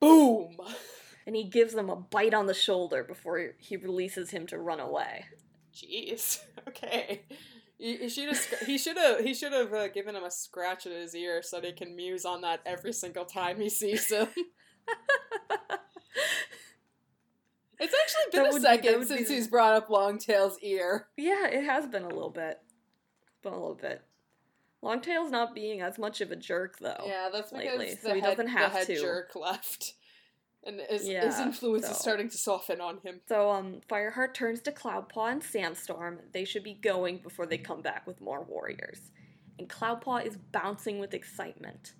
[0.00, 0.56] Boom.
[1.26, 4.80] And he gives him a bite on the shoulder before he releases him to run
[4.80, 5.26] away.
[5.74, 6.40] Jeez.
[6.68, 7.22] Okay.
[7.78, 8.44] He should have.
[8.66, 9.20] He should have.
[9.20, 11.94] He should have uh, given him a scratch in his ear so that he can
[11.94, 14.28] muse on that every single time he sees him.
[17.80, 21.06] It's actually been That a be- second be since the- he's brought up Longtail's ear.
[21.16, 22.58] Yeah, it has been a little bit.
[23.42, 24.02] Been a little bit.
[24.82, 27.04] Longtail's not being as much of a jerk though.
[27.06, 29.00] Yeah, that's because lately, the so he head, doesn't have the head to.
[29.00, 29.94] jerk left,
[30.68, 33.20] and his, his Yeah, influence is starting to soften on him.
[33.28, 36.20] So um Fireheart turns to Cloudpaw and Sandstorm.
[36.32, 39.10] They should be going before they come back with more warriors.
[39.58, 41.94] And Cloudpaw is bouncing with excitement.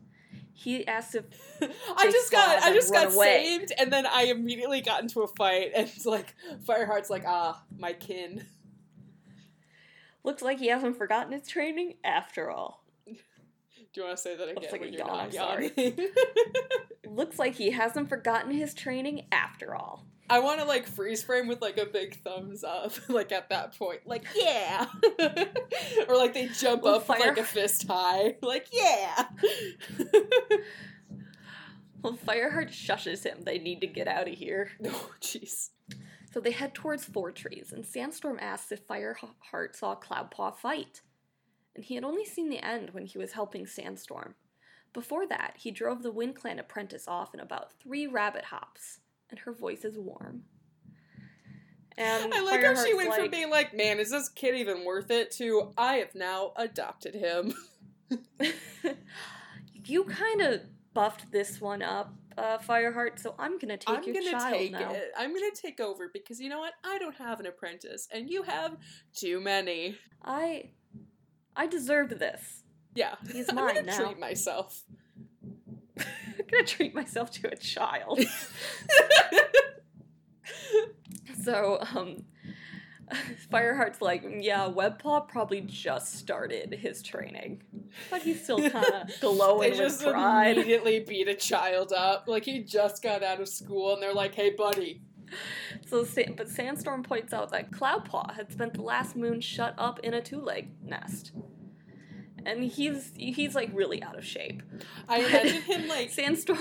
[0.52, 1.24] He asks if
[1.96, 3.44] I just got I just got away.
[3.58, 6.34] saved, and then I immediately got into a fight, and it's like
[6.66, 8.44] Fireheart's like, ah, my kin.
[10.24, 12.77] looks like he hasn't forgotten his training after all.
[13.98, 15.72] Do you want to say that again like a when you're yawn, not I'm sorry.
[15.76, 16.08] yawning?
[17.16, 20.06] Looks like he hasn't forgotten his training after all.
[20.30, 23.76] I want to like freeze frame with like a big thumbs up, like at that
[23.76, 24.86] point, like yeah,
[26.08, 29.24] or like they jump Well, up with like a fist high, like yeah.
[32.00, 33.38] Well, Fireheart shushes him.
[33.42, 34.70] They need to get out of here.
[34.86, 35.70] Oh, jeez.
[36.32, 41.00] So they head towards Four Trees, and Sandstorm asks if Fireheart saw Cloudpaw fight.
[41.78, 44.34] And he had only seen the end when he was helping Sandstorm.
[44.92, 48.98] Before that, he drove the Wind Clan apprentice off in about three rabbit hops,
[49.30, 50.42] and her voice is warm.
[51.96, 54.84] And I like how she Fireheart's went from being like, man, is this kid even
[54.84, 57.54] worth it to I have now adopted him.
[59.84, 60.62] you kind of
[60.94, 64.72] buffed this one up, uh, Fireheart, so I'm gonna take I'm your gonna child take
[64.72, 64.90] now.
[64.90, 65.12] it.
[65.16, 66.72] I'm gonna take over because you know what?
[66.82, 68.76] I don't have an apprentice, and you have
[69.14, 69.94] too many.
[70.24, 70.70] I,
[71.58, 72.62] I deserved this.
[72.94, 73.98] Yeah, He's mine I'm gonna now.
[74.06, 74.80] treat myself.
[75.98, 78.20] I'm gonna treat myself to a child.
[81.44, 82.24] so, um,
[83.50, 87.62] Fireheart's like, yeah, Webpaw probably just started his training,
[88.10, 90.56] but he's still kind of glowing they with just pride.
[90.58, 92.24] immediately beat a child up.
[92.28, 95.02] Like he just got out of school, and they're like, "Hey, buddy."
[95.86, 100.14] So, but Sandstorm points out that Cloudpaw had spent the last moon shut up in
[100.14, 101.32] a two-leg nest,
[102.44, 104.62] and he's he's like really out of shape.
[105.08, 106.58] I imagine him like Sandstorm.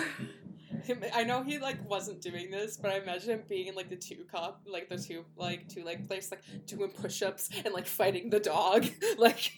[0.83, 1.03] him.
[1.13, 3.95] I know he like wasn't doing this, but I imagine him being in like the
[3.95, 8.29] two cop, like the two like two leg place, like doing push-ups and like fighting
[8.29, 9.51] the dog, like.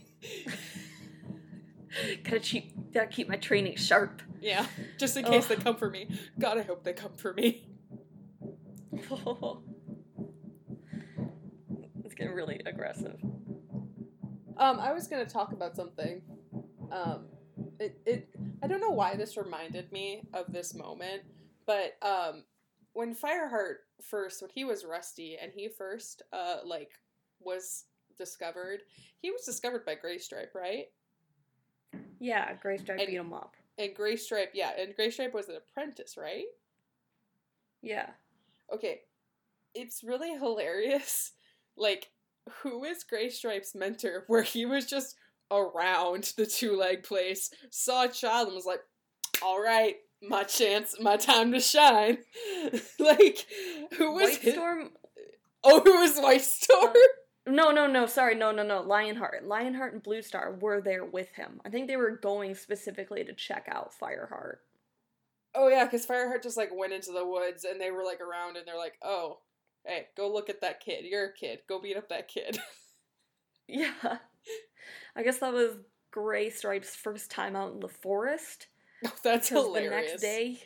[2.23, 4.21] gotta keep gotta keep my training sharp.
[4.41, 4.65] Yeah,
[4.97, 5.57] just in case Ugh.
[5.57, 6.07] they come for me.
[6.37, 7.65] God, I hope they come for me.
[12.03, 13.17] it's getting really aggressive.
[14.57, 16.21] Um, I was gonna talk about something.
[16.91, 17.25] Um,
[17.79, 18.29] it, it
[18.61, 21.21] I don't know why this reminded me of this moment,
[21.65, 22.43] but um,
[22.93, 26.91] when Fireheart first, when he was rusty and he first uh like
[27.39, 27.85] was
[28.17, 28.81] discovered,
[29.21, 30.85] he was discovered by Graystripe, right?
[32.19, 33.55] Yeah, Graystripe And- beat him up.
[33.77, 36.43] And Graystripe, yeah, and Graystripe was an apprentice, right?
[37.81, 38.09] Yeah.
[38.73, 39.01] Okay,
[39.75, 41.31] it's really hilarious.
[41.77, 42.09] Like,
[42.61, 44.23] who is Graystripe's mentor?
[44.27, 45.15] Where he was just
[45.51, 48.81] around the two leg place, saw a child, and was like,
[49.41, 52.19] "All right, my chance, my time to shine."
[52.99, 53.45] like,
[53.97, 54.89] who was White his- Storm.
[55.63, 56.93] Oh, who was Whitestorm?
[56.95, 58.05] Uh, no, no, no.
[58.05, 58.81] Sorry, no, no, no.
[58.81, 61.59] Lionheart, Lionheart, and Bluestar were there with him.
[61.65, 64.57] I think they were going specifically to check out Fireheart.
[65.55, 68.57] Oh yeah, because Fireheart just like went into the woods, and they were like around,
[68.57, 69.39] and they're like, "Oh,
[69.85, 71.05] hey, go look at that kid.
[71.05, 71.59] You're a kid.
[71.67, 72.59] Go beat up that kid."
[73.71, 74.17] Yeah.
[75.15, 75.75] I guess that was
[76.11, 78.65] Graystripe's first time out in the forest.
[79.05, 79.89] oh, that's hilarious.
[79.91, 80.59] the next day,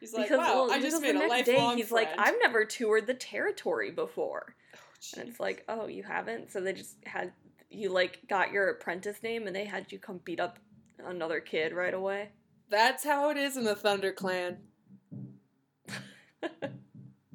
[0.00, 2.18] he's like, because "Wow, well, I just made the a next day he's friend." like,
[2.18, 4.56] I've never toured the territory before.
[4.74, 6.50] Oh, And it's like, oh, you haven't?
[6.50, 7.32] So they just had
[7.70, 10.58] you like got your apprentice name and they had you come beat up
[11.04, 12.30] another kid right away.
[12.70, 14.56] That's how it is in the ThunderClan.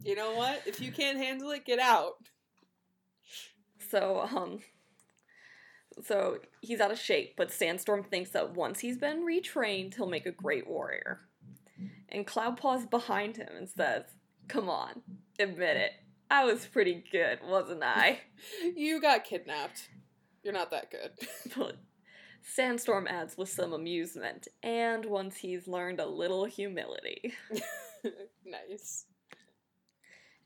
[0.03, 0.63] You know what?
[0.65, 2.15] If you can't handle it, get out.
[3.89, 4.59] So, um
[6.03, 10.25] so he's out of shape, but Sandstorm thinks that once he's been retrained, he'll make
[10.25, 11.19] a great warrior.
[12.07, 14.03] And Cloudpaw's behind him and says,
[14.47, 15.01] Come on,
[15.37, 15.91] admit it.
[16.31, 18.19] I was pretty good, wasn't I?
[18.75, 19.89] You got kidnapped.
[20.43, 21.11] You're not that good.
[21.55, 21.77] But
[22.41, 27.33] Sandstorm adds with some amusement, and once he's learned a little humility.
[28.45, 29.05] nice.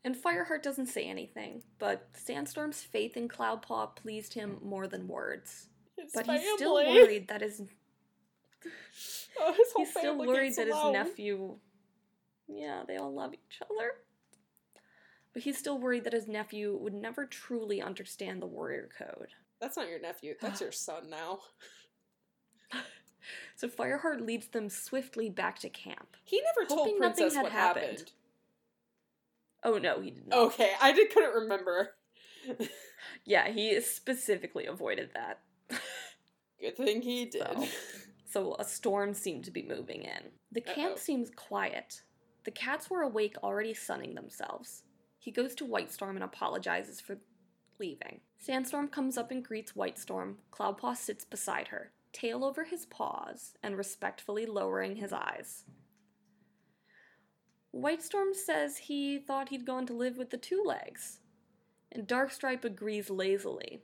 [0.04, 5.68] And Fireheart doesn't say anything, but Sandstorm's faith in Cloudpaw pleased him more than words.
[5.96, 6.42] His But family.
[6.42, 7.62] he's still worried that his
[9.40, 11.56] Oh, his whole he's still worried that his nephew
[12.48, 13.92] Yeah, they all love each other.
[15.32, 19.28] But he's still worried that his nephew would never truly understand the warrior code.
[19.60, 20.34] That's not your nephew.
[20.40, 21.38] That's your son now.
[23.56, 26.16] So Fireheart leads them swiftly back to camp.
[26.24, 27.84] He never told Princess had what happened.
[27.86, 28.12] happened.
[29.62, 30.38] Oh no, he did not.
[30.46, 31.90] Okay, I did couldn't remember.
[33.24, 35.40] Yeah, he specifically avoided that.
[36.60, 37.46] Good thing he did.
[37.46, 37.66] So,
[38.30, 40.30] so a storm seemed to be moving in.
[40.52, 40.98] The camp Uh-oh.
[40.98, 42.02] seems quiet.
[42.44, 44.82] The cats were awake, already sunning themselves.
[45.18, 47.18] He goes to Whitestorm and apologizes for
[47.78, 48.20] leaving.
[48.38, 50.36] Sandstorm comes up and greets Whitestorm.
[50.52, 55.64] Cloudpaw sits beside her, tail over his paws, and respectfully lowering his eyes.
[57.72, 61.18] Whitestorm says he thought he'd gone to live with the two legs,
[61.92, 63.82] and Darkstripe agrees lazily.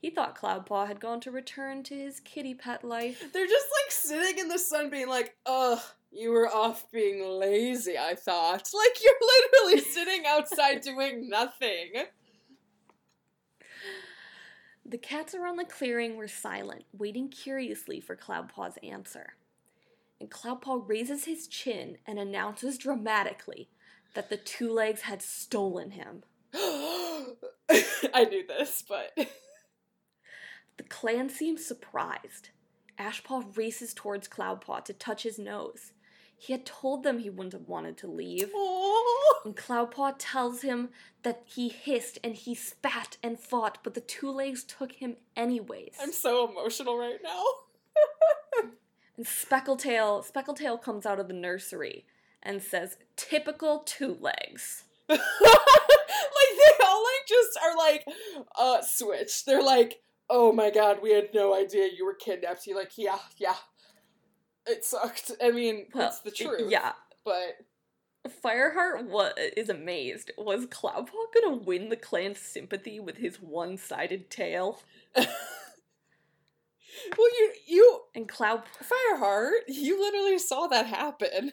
[0.00, 3.32] He thought Cloudpaw had gone to return to his kitty pet life.
[3.32, 7.98] They're just like sitting in the sun being like, ugh, you were off being lazy,
[7.98, 8.68] I thought.
[8.74, 11.92] Like you're literally sitting outside doing nothing.
[14.90, 19.34] The cats around the clearing were silent, waiting curiously for Cloudpaw's answer.
[20.20, 23.68] and Cloudpaw raises his chin and announces dramatically
[24.14, 26.24] that the two legs had stolen him.
[26.52, 29.12] I knew this, but
[30.76, 32.48] The clan seems surprised.
[32.98, 35.92] Ashpaw races towards Cloudpaw to touch his nose.
[36.42, 38.50] He had told them he wouldn't have wanted to leave.
[38.54, 39.40] Aw.
[39.44, 40.88] And Cloudpaw tells him
[41.22, 45.96] that he hissed and he spat and fought, but the two legs took him anyways.
[46.00, 47.44] I'm so emotional right now.
[49.18, 52.06] And Speckletail, Speckletail comes out of the nursery
[52.42, 58.06] and says, "Typical two legs." like they all like just are like
[58.58, 59.44] uh switched.
[59.44, 62.66] They're like, oh my god, we had no idea you were kidnapped.
[62.66, 63.56] You're like, yeah, yeah.
[64.70, 65.32] It sucked.
[65.42, 66.70] I mean, it's the truth.
[66.70, 66.92] Yeah.
[67.24, 67.58] But
[68.44, 70.30] Fireheart wa- is amazed.
[70.38, 74.80] Was Cloudpaw gonna win the clan's sympathy with his one-sided tale?
[75.16, 75.26] well
[77.16, 81.52] you you And Cloud, Fireheart, you literally saw that happen.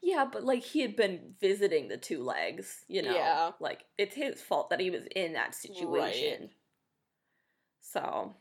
[0.00, 3.14] yeah, but like he had been visiting the two legs, you know.
[3.14, 3.50] Yeah.
[3.60, 6.50] Like it's his fault that he was in that situation.
[7.80, 8.34] So,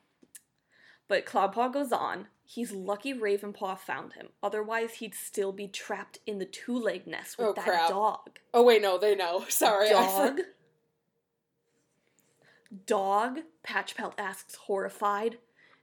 [1.07, 2.27] but Cloudpaw goes on.
[2.51, 4.29] He's lucky Ravenpaw found him.
[4.41, 7.89] Otherwise, he'd still be trapped in the two-leg nest with Oh, that crap.
[7.89, 8.39] dog.
[8.55, 9.45] Oh wait, no, they know.
[9.49, 9.89] Sorry.
[9.89, 10.39] Dog?
[12.87, 13.39] Dog?
[13.63, 15.37] Patchpelt asks, horrified.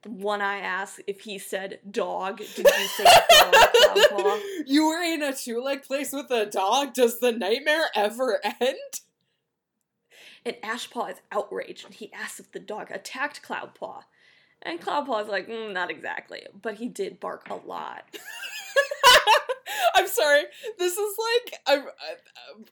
[0.04, 2.38] One Eye asks if he said dog.
[2.38, 4.40] Did you say dog, Cloudpaw?
[4.66, 6.94] you were in a two leg place with a dog.
[6.94, 9.00] Does the nightmare ever end?
[10.44, 14.02] And Ashpaw is outraged and he asks if the dog attacked Cloudpaw.
[14.62, 18.04] And Cloudpaw's like, "Mm, not exactly, but he did bark a lot.
[19.94, 20.42] I'm sorry.
[20.78, 21.82] This is like I,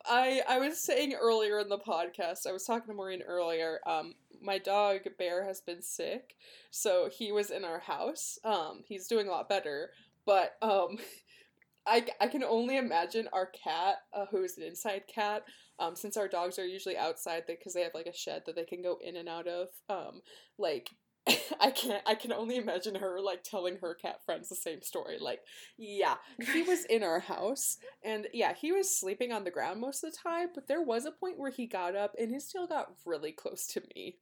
[0.06, 2.46] I I was saying earlier in the podcast.
[2.46, 3.80] I was talking to Maureen earlier.
[3.86, 6.36] Um, my dog Bear has been sick,
[6.70, 8.38] so he was in our house.
[8.44, 9.90] Um, he's doing a lot better,
[10.26, 10.98] but um,
[11.86, 15.44] I I can only imagine our cat, uh, who is an inside cat.
[15.80, 18.64] Um, since our dogs are usually outside, because they have like a shed that they
[18.64, 19.68] can go in and out of.
[19.88, 20.20] Um,
[20.58, 20.90] like
[21.60, 22.02] I can't.
[22.06, 25.16] I can only imagine her like telling her cat friends the same story.
[25.20, 25.40] Like,
[25.78, 26.16] yeah,
[26.52, 30.12] he was in our house, and yeah, he was sleeping on the ground most of
[30.12, 30.48] the time.
[30.54, 33.66] But there was a point where he got up, and his tail got really close
[33.68, 34.16] to me.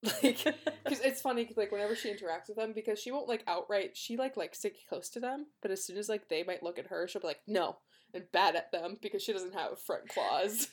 [0.22, 0.44] Like,
[0.84, 3.96] because it's funny, like whenever she interacts with them, because she won't like outright.
[3.96, 6.62] She like likes to get close to them, but as soon as like they might
[6.62, 7.78] look at her, she'll be like, no,
[8.14, 10.68] and bat at them because she doesn't have front claws.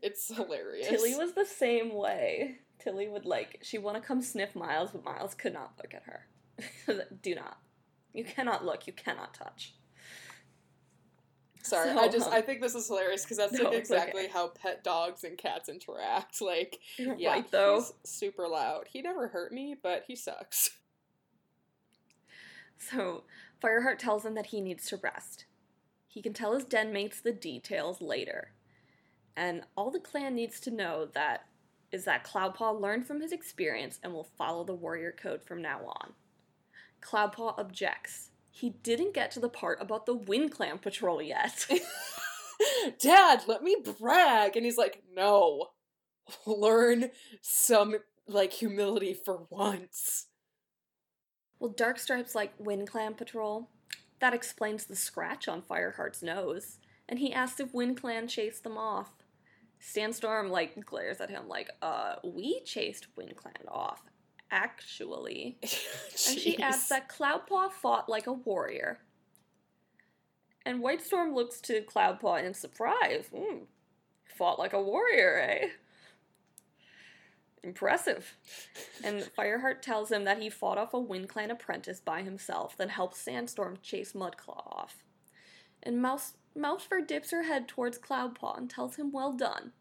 [0.00, 0.88] It's hilarious.
[0.88, 2.58] Tilly was the same way.
[2.86, 6.04] Tilly would like, she want to come sniff Miles, but Miles could not look at
[6.04, 7.04] her.
[7.22, 7.58] Do not.
[8.12, 9.74] You cannot look, you cannot touch.
[11.64, 14.22] Sorry, So, I just um, I think this is hilarious because that's no, like exactly
[14.22, 14.32] okay.
[14.32, 16.40] how pet dogs and cats interact.
[16.40, 17.80] Like, You're yeah, right, though.
[17.80, 18.84] he's super loud.
[18.92, 20.70] He never hurt me, but he sucks.
[22.78, 23.24] So,
[23.64, 25.46] Fireheart tells him that he needs to rest.
[26.06, 28.50] He can tell his den mates the details later.
[29.34, 31.46] And all the clan needs to know that
[31.96, 35.80] is that Cloudpaw learned from his experience and will follow the warrior code from now
[35.86, 36.12] on.
[37.02, 38.28] Cloudpaw objects.
[38.50, 41.66] He didn't get to the part about the WindClan patrol yet.
[43.00, 45.68] Dad, let me brag, and he's like, no,
[46.46, 47.96] learn some
[48.28, 50.26] like humility for once.
[51.58, 53.70] well, Darkstripe's like WindClan patrol.
[54.20, 56.78] That explains the scratch on Fireheart's nose.
[57.08, 59.12] And he asked if WindClan chased them off.
[59.78, 64.02] Sandstorm like glares at him like, uh, we chased WindClan off,
[64.50, 65.58] actually.
[66.28, 69.00] And she adds that Cloudpaw fought like a warrior.
[70.64, 73.30] And Whitestorm looks to Cloudpaw in surprise.
[73.34, 73.64] Hmm,
[74.24, 75.68] fought like a warrior, eh?
[77.62, 78.36] Impressive.
[79.04, 83.16] And Fireheart tells him that he fought off a WindClan apprentice by himself, then helped
[83.16, 85.04] Sandstorm chase Mudclaw off.
[85.82, 89.72] And Mouse Mousefur dips her head towards Cloudpaw and tells him well done.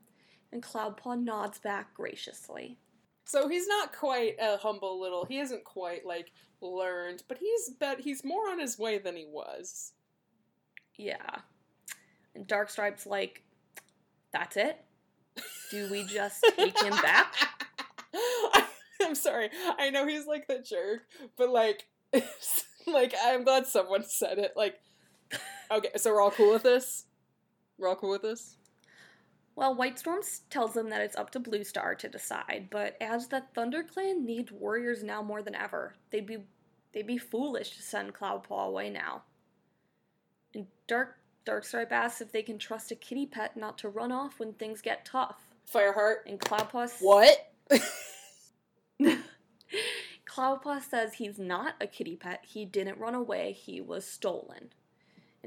[0.51, 2.77] And Cloudpaw nods back graciously.
[3.25, 5.25] So he's not quite a humble little.
[5.25, 9.25] He isn't quite like learned, but he's bet he's more on his way than he
[9.25, 9.93] was.
[10.95, 11.39] Yeah.
[12.35, 13.43] And Darkstripe's like,
[14.31, 14.83] that's it?
[15.71, 17.33] Do we just take him back?
[19.01, 19.49] I'm sorry.
[19.77, 21.01] I know he's like the jerk,
[21.37, 21.87] but like,
[22.87, 24.53] like I'm glad someone said it.
[24.55, 24.79] Like,
[25.71, 27.05] okay, so we're all cool with this.
[27.77, 28.57] We're all cool with this.
[29.55, 33.43] Well, Whitestorm s- tells them that it's up to Bluestar to decide, but as the
[33.55, 35.95] ThunderClan needs warriors now more than ever.
[36.11, 36.39] They'd be
[36.93, 39.23] they'd be foolish to send Cloudpaw away now.
[40.53, 44.39] And Dark Darkstripe asks if they can trust a kitty pet not to run off
[44.39, 45.37] when things get tough.
[45.73, 46.17] Fireheart.
[46.27, 47.51] And Cloudpaw s- What?
[50.27, 54.73] Cloudpaw says he's not a kitty pet, he didn't run away, he was stolen.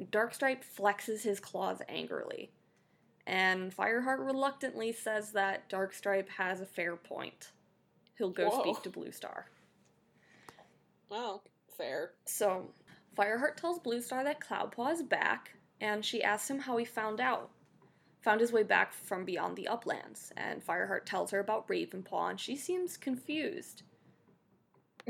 [0.06, 2.50] Darkstripe flexes his claws angrily.
[3.26, 7.52] And Fireheart reluctantly says that Darkstripe has a fair point.
[8.16, 8.60] He'll go Whoa.
[8.62, 9.44] speak to Bluestar.
[11.10, 11.42] Well,
[11.76, 12.12] fair.
[12.24, 12.70] So,
[13.16, 17.50] Fireheart tells Bluestar that Cloudpaw is back, and she asks him how he found out.
[18.22, 22.40] Found his way back from beyond the uplands, and Fireheart tells her about Ravenpaw, and
[22.40, 23.82] she seems confused.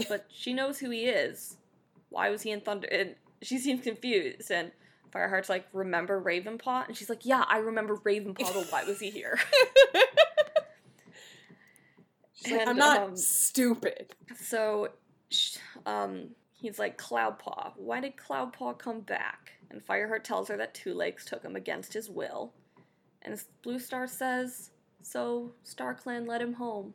[0.09, 1.57] But she knows who he is.
[2.11, 2.89] Why was he in Thunder?
[2.89, 4.73] And she seems confused, and
[5.13, 9.11] Fireheart's like, "Remember Ravenpaw?" And she's like, "Yeah, I remember Ravenpaw, but why was he
[9.11, 9.39] here?"
[12.45, 14.15] She's like, I'm not um, stupid.
[14.41, 14.91] So,
[15.87, 19.53] um, he's like, Cloudpaw, why did Cloudpaw come back?
[19.71, 22.53] And Fireheart tells her that Two Legs took him against his will.
[23.23, 24.71] And Bluestar says,
[25.03, 26.95] so StarClan let him home.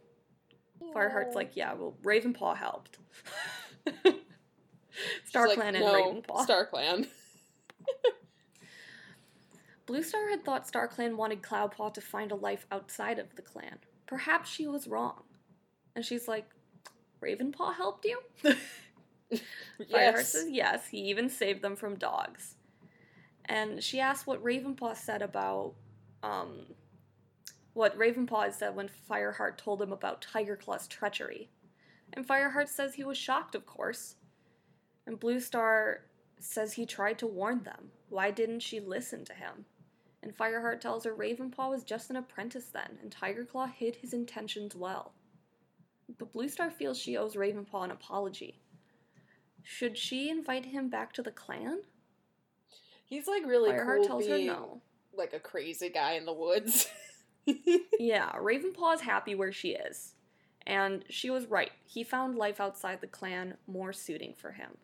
[0.96, 3.00] Fireheart's like, yeah, well, Ravenpaw helped.
[5.24, 6.48] She's StarClan like, and no, Ravenpaw.
[6.72, 7.08] StarClan.
[9.88, 13.80] Bluestar had thought StarClan wanted Cloudpaw to find a life outside of the clan.
[14.08, 15.24] Perhaps she was wrong.
[15.96, 16.50] And she's like,
[17.22, 18.20] Ravenpaw helped you?
[18.44, 19.42] Fireheart
[19.90, 20.32] yes.
[20.32, 22.56] says yes, he even saved them from dogs.
[23.46, 25.74] And she asked what Ravenpaw said about,
[26.22, 26.62] um,
[27.74, 31.50] what Ravenpaw had said when Fireheart told him about Tigerclaw's treachery.
[32.14, 34.16] And Fireheart says he was shocked, of course.
[35.06, 35.98] And Bluestar
[36.40, 37.90] says he tried to warn them.
[38.10, 39.66] Why didn't she listen to him?
[40.22, 44.76] And Fireheart tells her Ravenpaw was just an apprentice then, and Tigerclaw hid his intentions
[44.76, 45.14] well.
[46.18, 48.62] But Bluestar feels she owes Ravenpaw an apology.
[49.64, 51.82] Should she invite him back to the clan?
[53.06, 54.82] He's like really Fireheart cool tells her no.
[55.16, 56.88] like a crazy guy in the woods.
[58.00, 60.14] Yeah, Ravenpaw is happy where she is.
[60.66, 61.72] And she was right.
[61.86, 64.78] He found life outside the clan more suiting for him.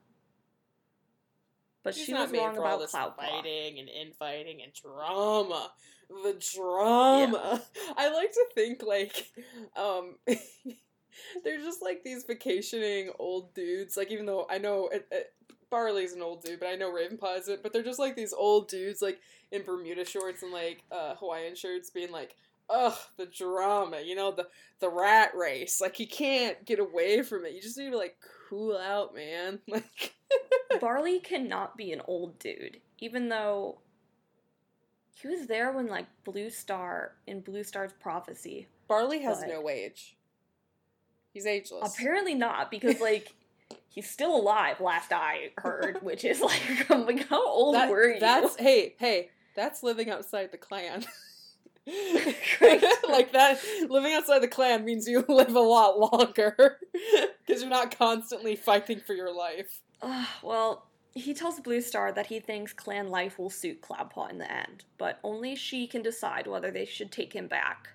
[1.89, 3.15] But He's she not was made wrong for all about this Cloudpaw.
[3.15, 5.71] fighting and infighting and drama.
[6.07, 7.63] The drama.
[7.97, 9.31] I like to think like,
[9.75, 10.17] um,
[11.43, 13.97] they're just like these vacationing old dudes.
[13.97, 15.33] Like even though I know it, it,
[15.71, 17.63] Barley's an old dude, but I know Ravenpaw isn't.
[17.63, 19.19] But they're just like these old dudes, like
[19.51, 22.35] in Bermuda shorts and like uh, Hawaiian shirts, being like.
[22.71, 24.47] Ugh, the drama, you know, the
[24.79, 25.81] the rat race.
[25.81, 27.53] Like you can't get away from it.
[27.53, 28.15] You just need to like
[28.49, 29.59] cool out, man.
[29.67, 30.13] Like
[30.79, 33.79] Barley cannot be an old dude, even though
[35.15, 38.67] he was there when like Bluestar in Bluestar's prophecy.
[38.87, 40.15] Barley has no age.
[41.33, 41.93] He's ageless.
[41.95, 43.33] Apparently not, because like
[43.89, 44.79] he's still alive.
[44.79, 48.19] Last I heard, which is like, I'm like how old That- were you?
[48.19, 51.05] That's hey, hey, that's living outside the clan.
[53.09, 53.59] Like that
[53.89, 56.77] living outside the clan means you live a lot longer
[57.45, 59.81] because you're not constantly fighting for your life.
[60.01, 60.85] Uh, well,
[61.15, 65.19] he tells Bluestar that he thinks clan life will suit Cloudpaw in the end, but
[65.23, 67.89] only she can decide whether they should take him back.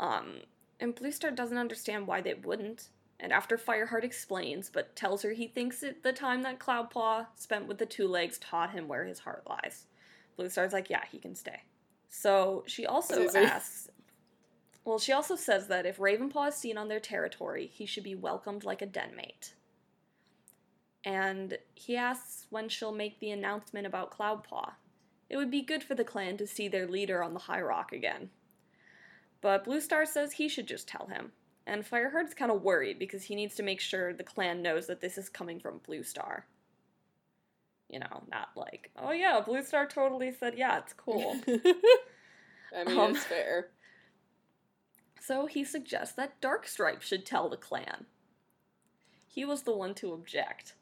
[0.00, 0.38] Um,
[0.80, 2.88] and Bluestar doesn't understand why they wouldn't.
[3.20, 7.66] And after Fireheart explains, but tells her he thinks it, the time that Cloudpaw spent
[7.66, 9.86] with the two legs taught him where his heart lies.
[10.38, 11.62] Bluestar's like, yeah, he can stay.
[12.08, 13.88] So she also asks.
[14.84, 18.14] Well, she also says that if Ravenpaw is seen on their territory, he should be
[18.14, 19.52] welcomed like a den mate.
[21.04, 24.72] And he asks when she'll make the announcement about Cloudpaw.
[25.28, 27.92] It would be good for the clan to see their leader on the High Rock
[27.92, 28.30] again.
[29.40, 31.32] But Bluestar says he should just tell him.
[31.66, 35.02] And Fireheart's kind of worried because he needs to make sure the clan knows that
[35.02, 36.44] this is coming from Bluestar.
[37.88, 41.36] You know, not like, oh yeah, Bluestar totally said, yeah, it's cool.
[41.48, 43.68] I mean, Um, it's fair.
[45.20, 48.06] So he suggests that Darkstripe should tell the clan.
[49.26, 50.74] He was the one to object.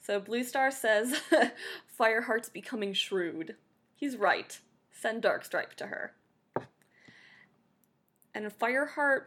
[0.00, 1.20] So Bluestar says
[1.98, 3.56] Fireheart's becoming shrewd.
[3.96, 4.58] He's right.
[4.92, 6.12] Send Darkstripe to her.
[8.34, 9.26] And Fireheart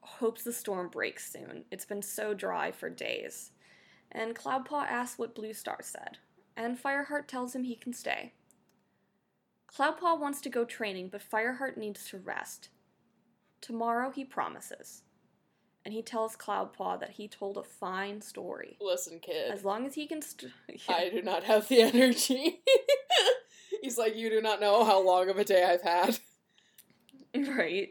[0.00, 1.64] hopes the storm breaks soon.
[1.70, 3.50] It's been so dry for days.
[4.12, 6.18] And Cloudpaw asks what Bluestar said,
[6.56, 8.32] and Fireheart tells him he can stay.
[9.74, 12.68] Cloudpaw wants to go training, but Fireheart needs to rest.
[13.62, 15.02] Tomorrow he promises.
[15.84, 18.76] And he tells Cloudpaw that he told a fine story.
[18.80, 20.20] Listen, kid, As long as he can.
[20.22, 20.52] St-
[20.88, 22.60] I do not have the energy.
[23.82, 26.18] He's like, you do not know how long of a day I've had.
[27.34, 27.88] right.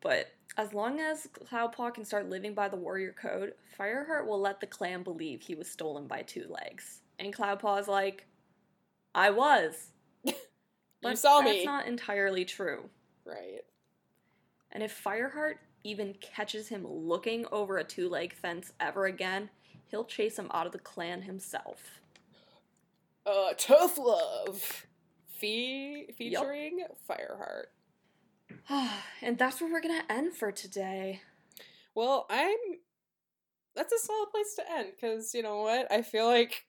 [0.00, 4.60] But as long as Cloudpaw can start living by the warrior code, Fireheart will let
[4.60, 7.00] the clan believe he was stolen by Two Legs.
[7.18, 8.26] And Cloudpaw is like,
[9.14, 9.90] I was.
[10.24, 10.34] you
[11.02, 11.64] But saw that's me.
[11.64, 12.90] not entirely true.
[13.24, 13.62] Right.
[14.72, 19.50] And if Fireheart even catches him looking over a two leg fence ever again,
[19.86, 22.00] he'll chase him out of the clan himself.
[23.26, 24.86] Uh, tough love.
[25.26, 27.66] Fe- featuring Fireheart.
[29.22, 31.20] and that's where we're gonna end for today.
[31.94, 32.56] Well, I'm.
[33.74, 35.90] That's a solid place to end because you know what?
[35.92, 36.66] I feel like,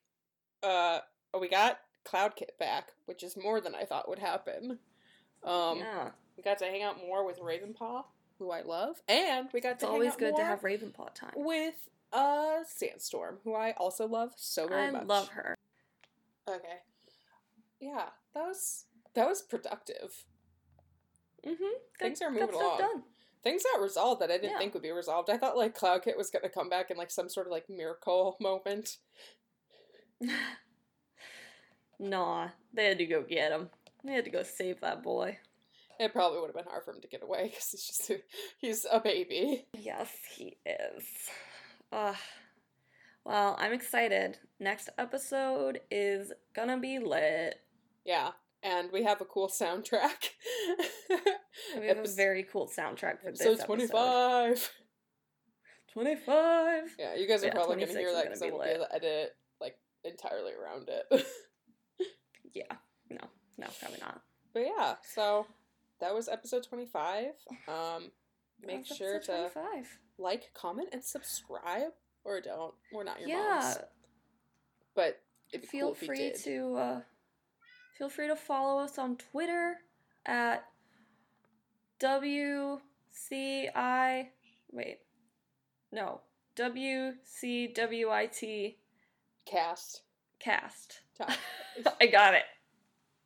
[0.63, 0.99] uh,
[1.39, 4.77] we got Cloudkit back, which is more than I thought would happen.
[5.43, 8.03] Um, yeah, we got to hang out more with Ravenpaw,
[8.37, 11.13] who I love, and we got it's to hang always out good to have Ravenpaw
[11.15, 11.33] time.
[11.35, 15.07] with uh Sandstorm, who I also love so very I much.
[15.07, 15.55] love her.
[16.47, 16.79] Okay,
[17.79, 20.25] yeah, that was that was productive.
[21.45, 21.73] Mm-hmm.
[21.99, 22.77] Things are moving along.
[22.79, 23.03] done.
[23.43, 24.57] Things got resolved that I didn't Yeah.
[24.59, 25.29] think would be resolved.
[25.29, 28.37] I thought like Cloudkit was gonna come back in like some sort of like miracle
[28.41, 28.97] moment.
[31.99, 33.69] nah, they had to go get him.
[34.03, 35.37] They had to go save that boy.
[35.99, 38.21] It probably would have been hard for him to get away because he's just a,
[38.59, 39.65] he's a baby.
[39.77, 41.03] Yes, he is.
[41.91, 42.15] Ugh.
[43.23, 44.39] Well, I'm excited.
[44.59, 47.59] Next episode is gonna be lit.
[48.03, 48.31] Yeah,
[48.63, 50.29] and we have a cool soundtrack.
[51.79, 53.65] We have a very cool soundtrack for this episode episode.
[53.65, 54.69] twenty five.
[55.93, 56.95] 25.
[56.97, 58.85] Yeah, you guys are Yeah, probably gonna hear is that because I won't be able
[58.85, 61.25] to edit it like entirely around it.
[62.53, 62.63] Yeah.
[63.09, 63.17] No,
[63.57, 64.21] no, probably not.
[64.53, 65.47] but yeah, so
[66.01, 67.31] that was episode twenty five.
[67.67, 68.11] Um,
[68.61, 69.99] make sure to 25.
[70.17, 71.91] like, comment, and subscribe,
[72.25, 72.73] or don't.
[72.91, 73.59] We're not your Yeah.
[73.61, 73.77] moms,
[74.95, 75.21] but
[75.69, 77.01] feel cool free to uh,
[78.01, 79.75] feel free to follow us on Twitter
[80.25, 80.65] at
[81.99, 82.79] WCI
[84.71, 84.97] wait.
[85.91, 86.21] No.
[86.55, 87.15] WCWIT
[89.45, 90.01] cast.
[90.39, 91.01] cast.
[92.01, 92.41] I got it.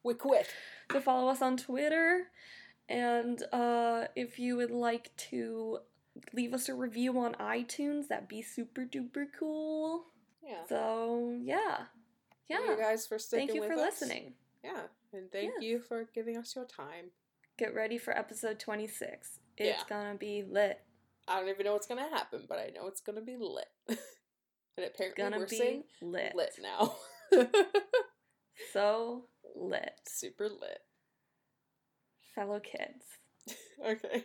[0.03, 0.47] we quit.
[0.89, 2.23] To follow us on Twitter
[2.89, 5.77] and uh if you would like to
[6.33, 10.03] leave us a review on iTunes, that'd be super duper cool.
[10.45, 10.65] Yeah.
[10.67, 11.77] So, yeah.
[12.49, 12.71] Thank Yeah.
[12.71, 14.01] you guys for sticking Thank you for us.
[14.01, 14.33] listening.
[14.65, 15.63] Yeah, and thank Yes.
[15.63, 17.11] you for giving us your time.
[17.57, 19.39] Get ready for episode 26.
[19.57, 19.83] It's Yeah.
[19.87, 20.81] gonna be lit.
[21.27, 23.69] I don't even know what's gonna happen, but I know it's gonna be lit.
[23.87, 23.97] and
[24.85, 26.35] apparently Gonna we're be saying lit.
[26.35, 26.95] lit now.
[28.71, 29.99] So lit.
[30.07, 30.79] Super lit.
[32.33, 33.05] Fellow kids.
[33.85, 34.23] Okay.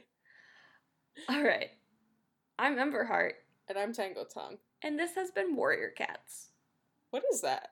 [1.29, 1.71] All right.
[2.59, 3.35] I'm Ember Heart,
[3.69, 4.59] And I'm Tango Tongue.
[4.83, 6.51] and this has been Warrior Cats.
[7.11, 7.71] What is that?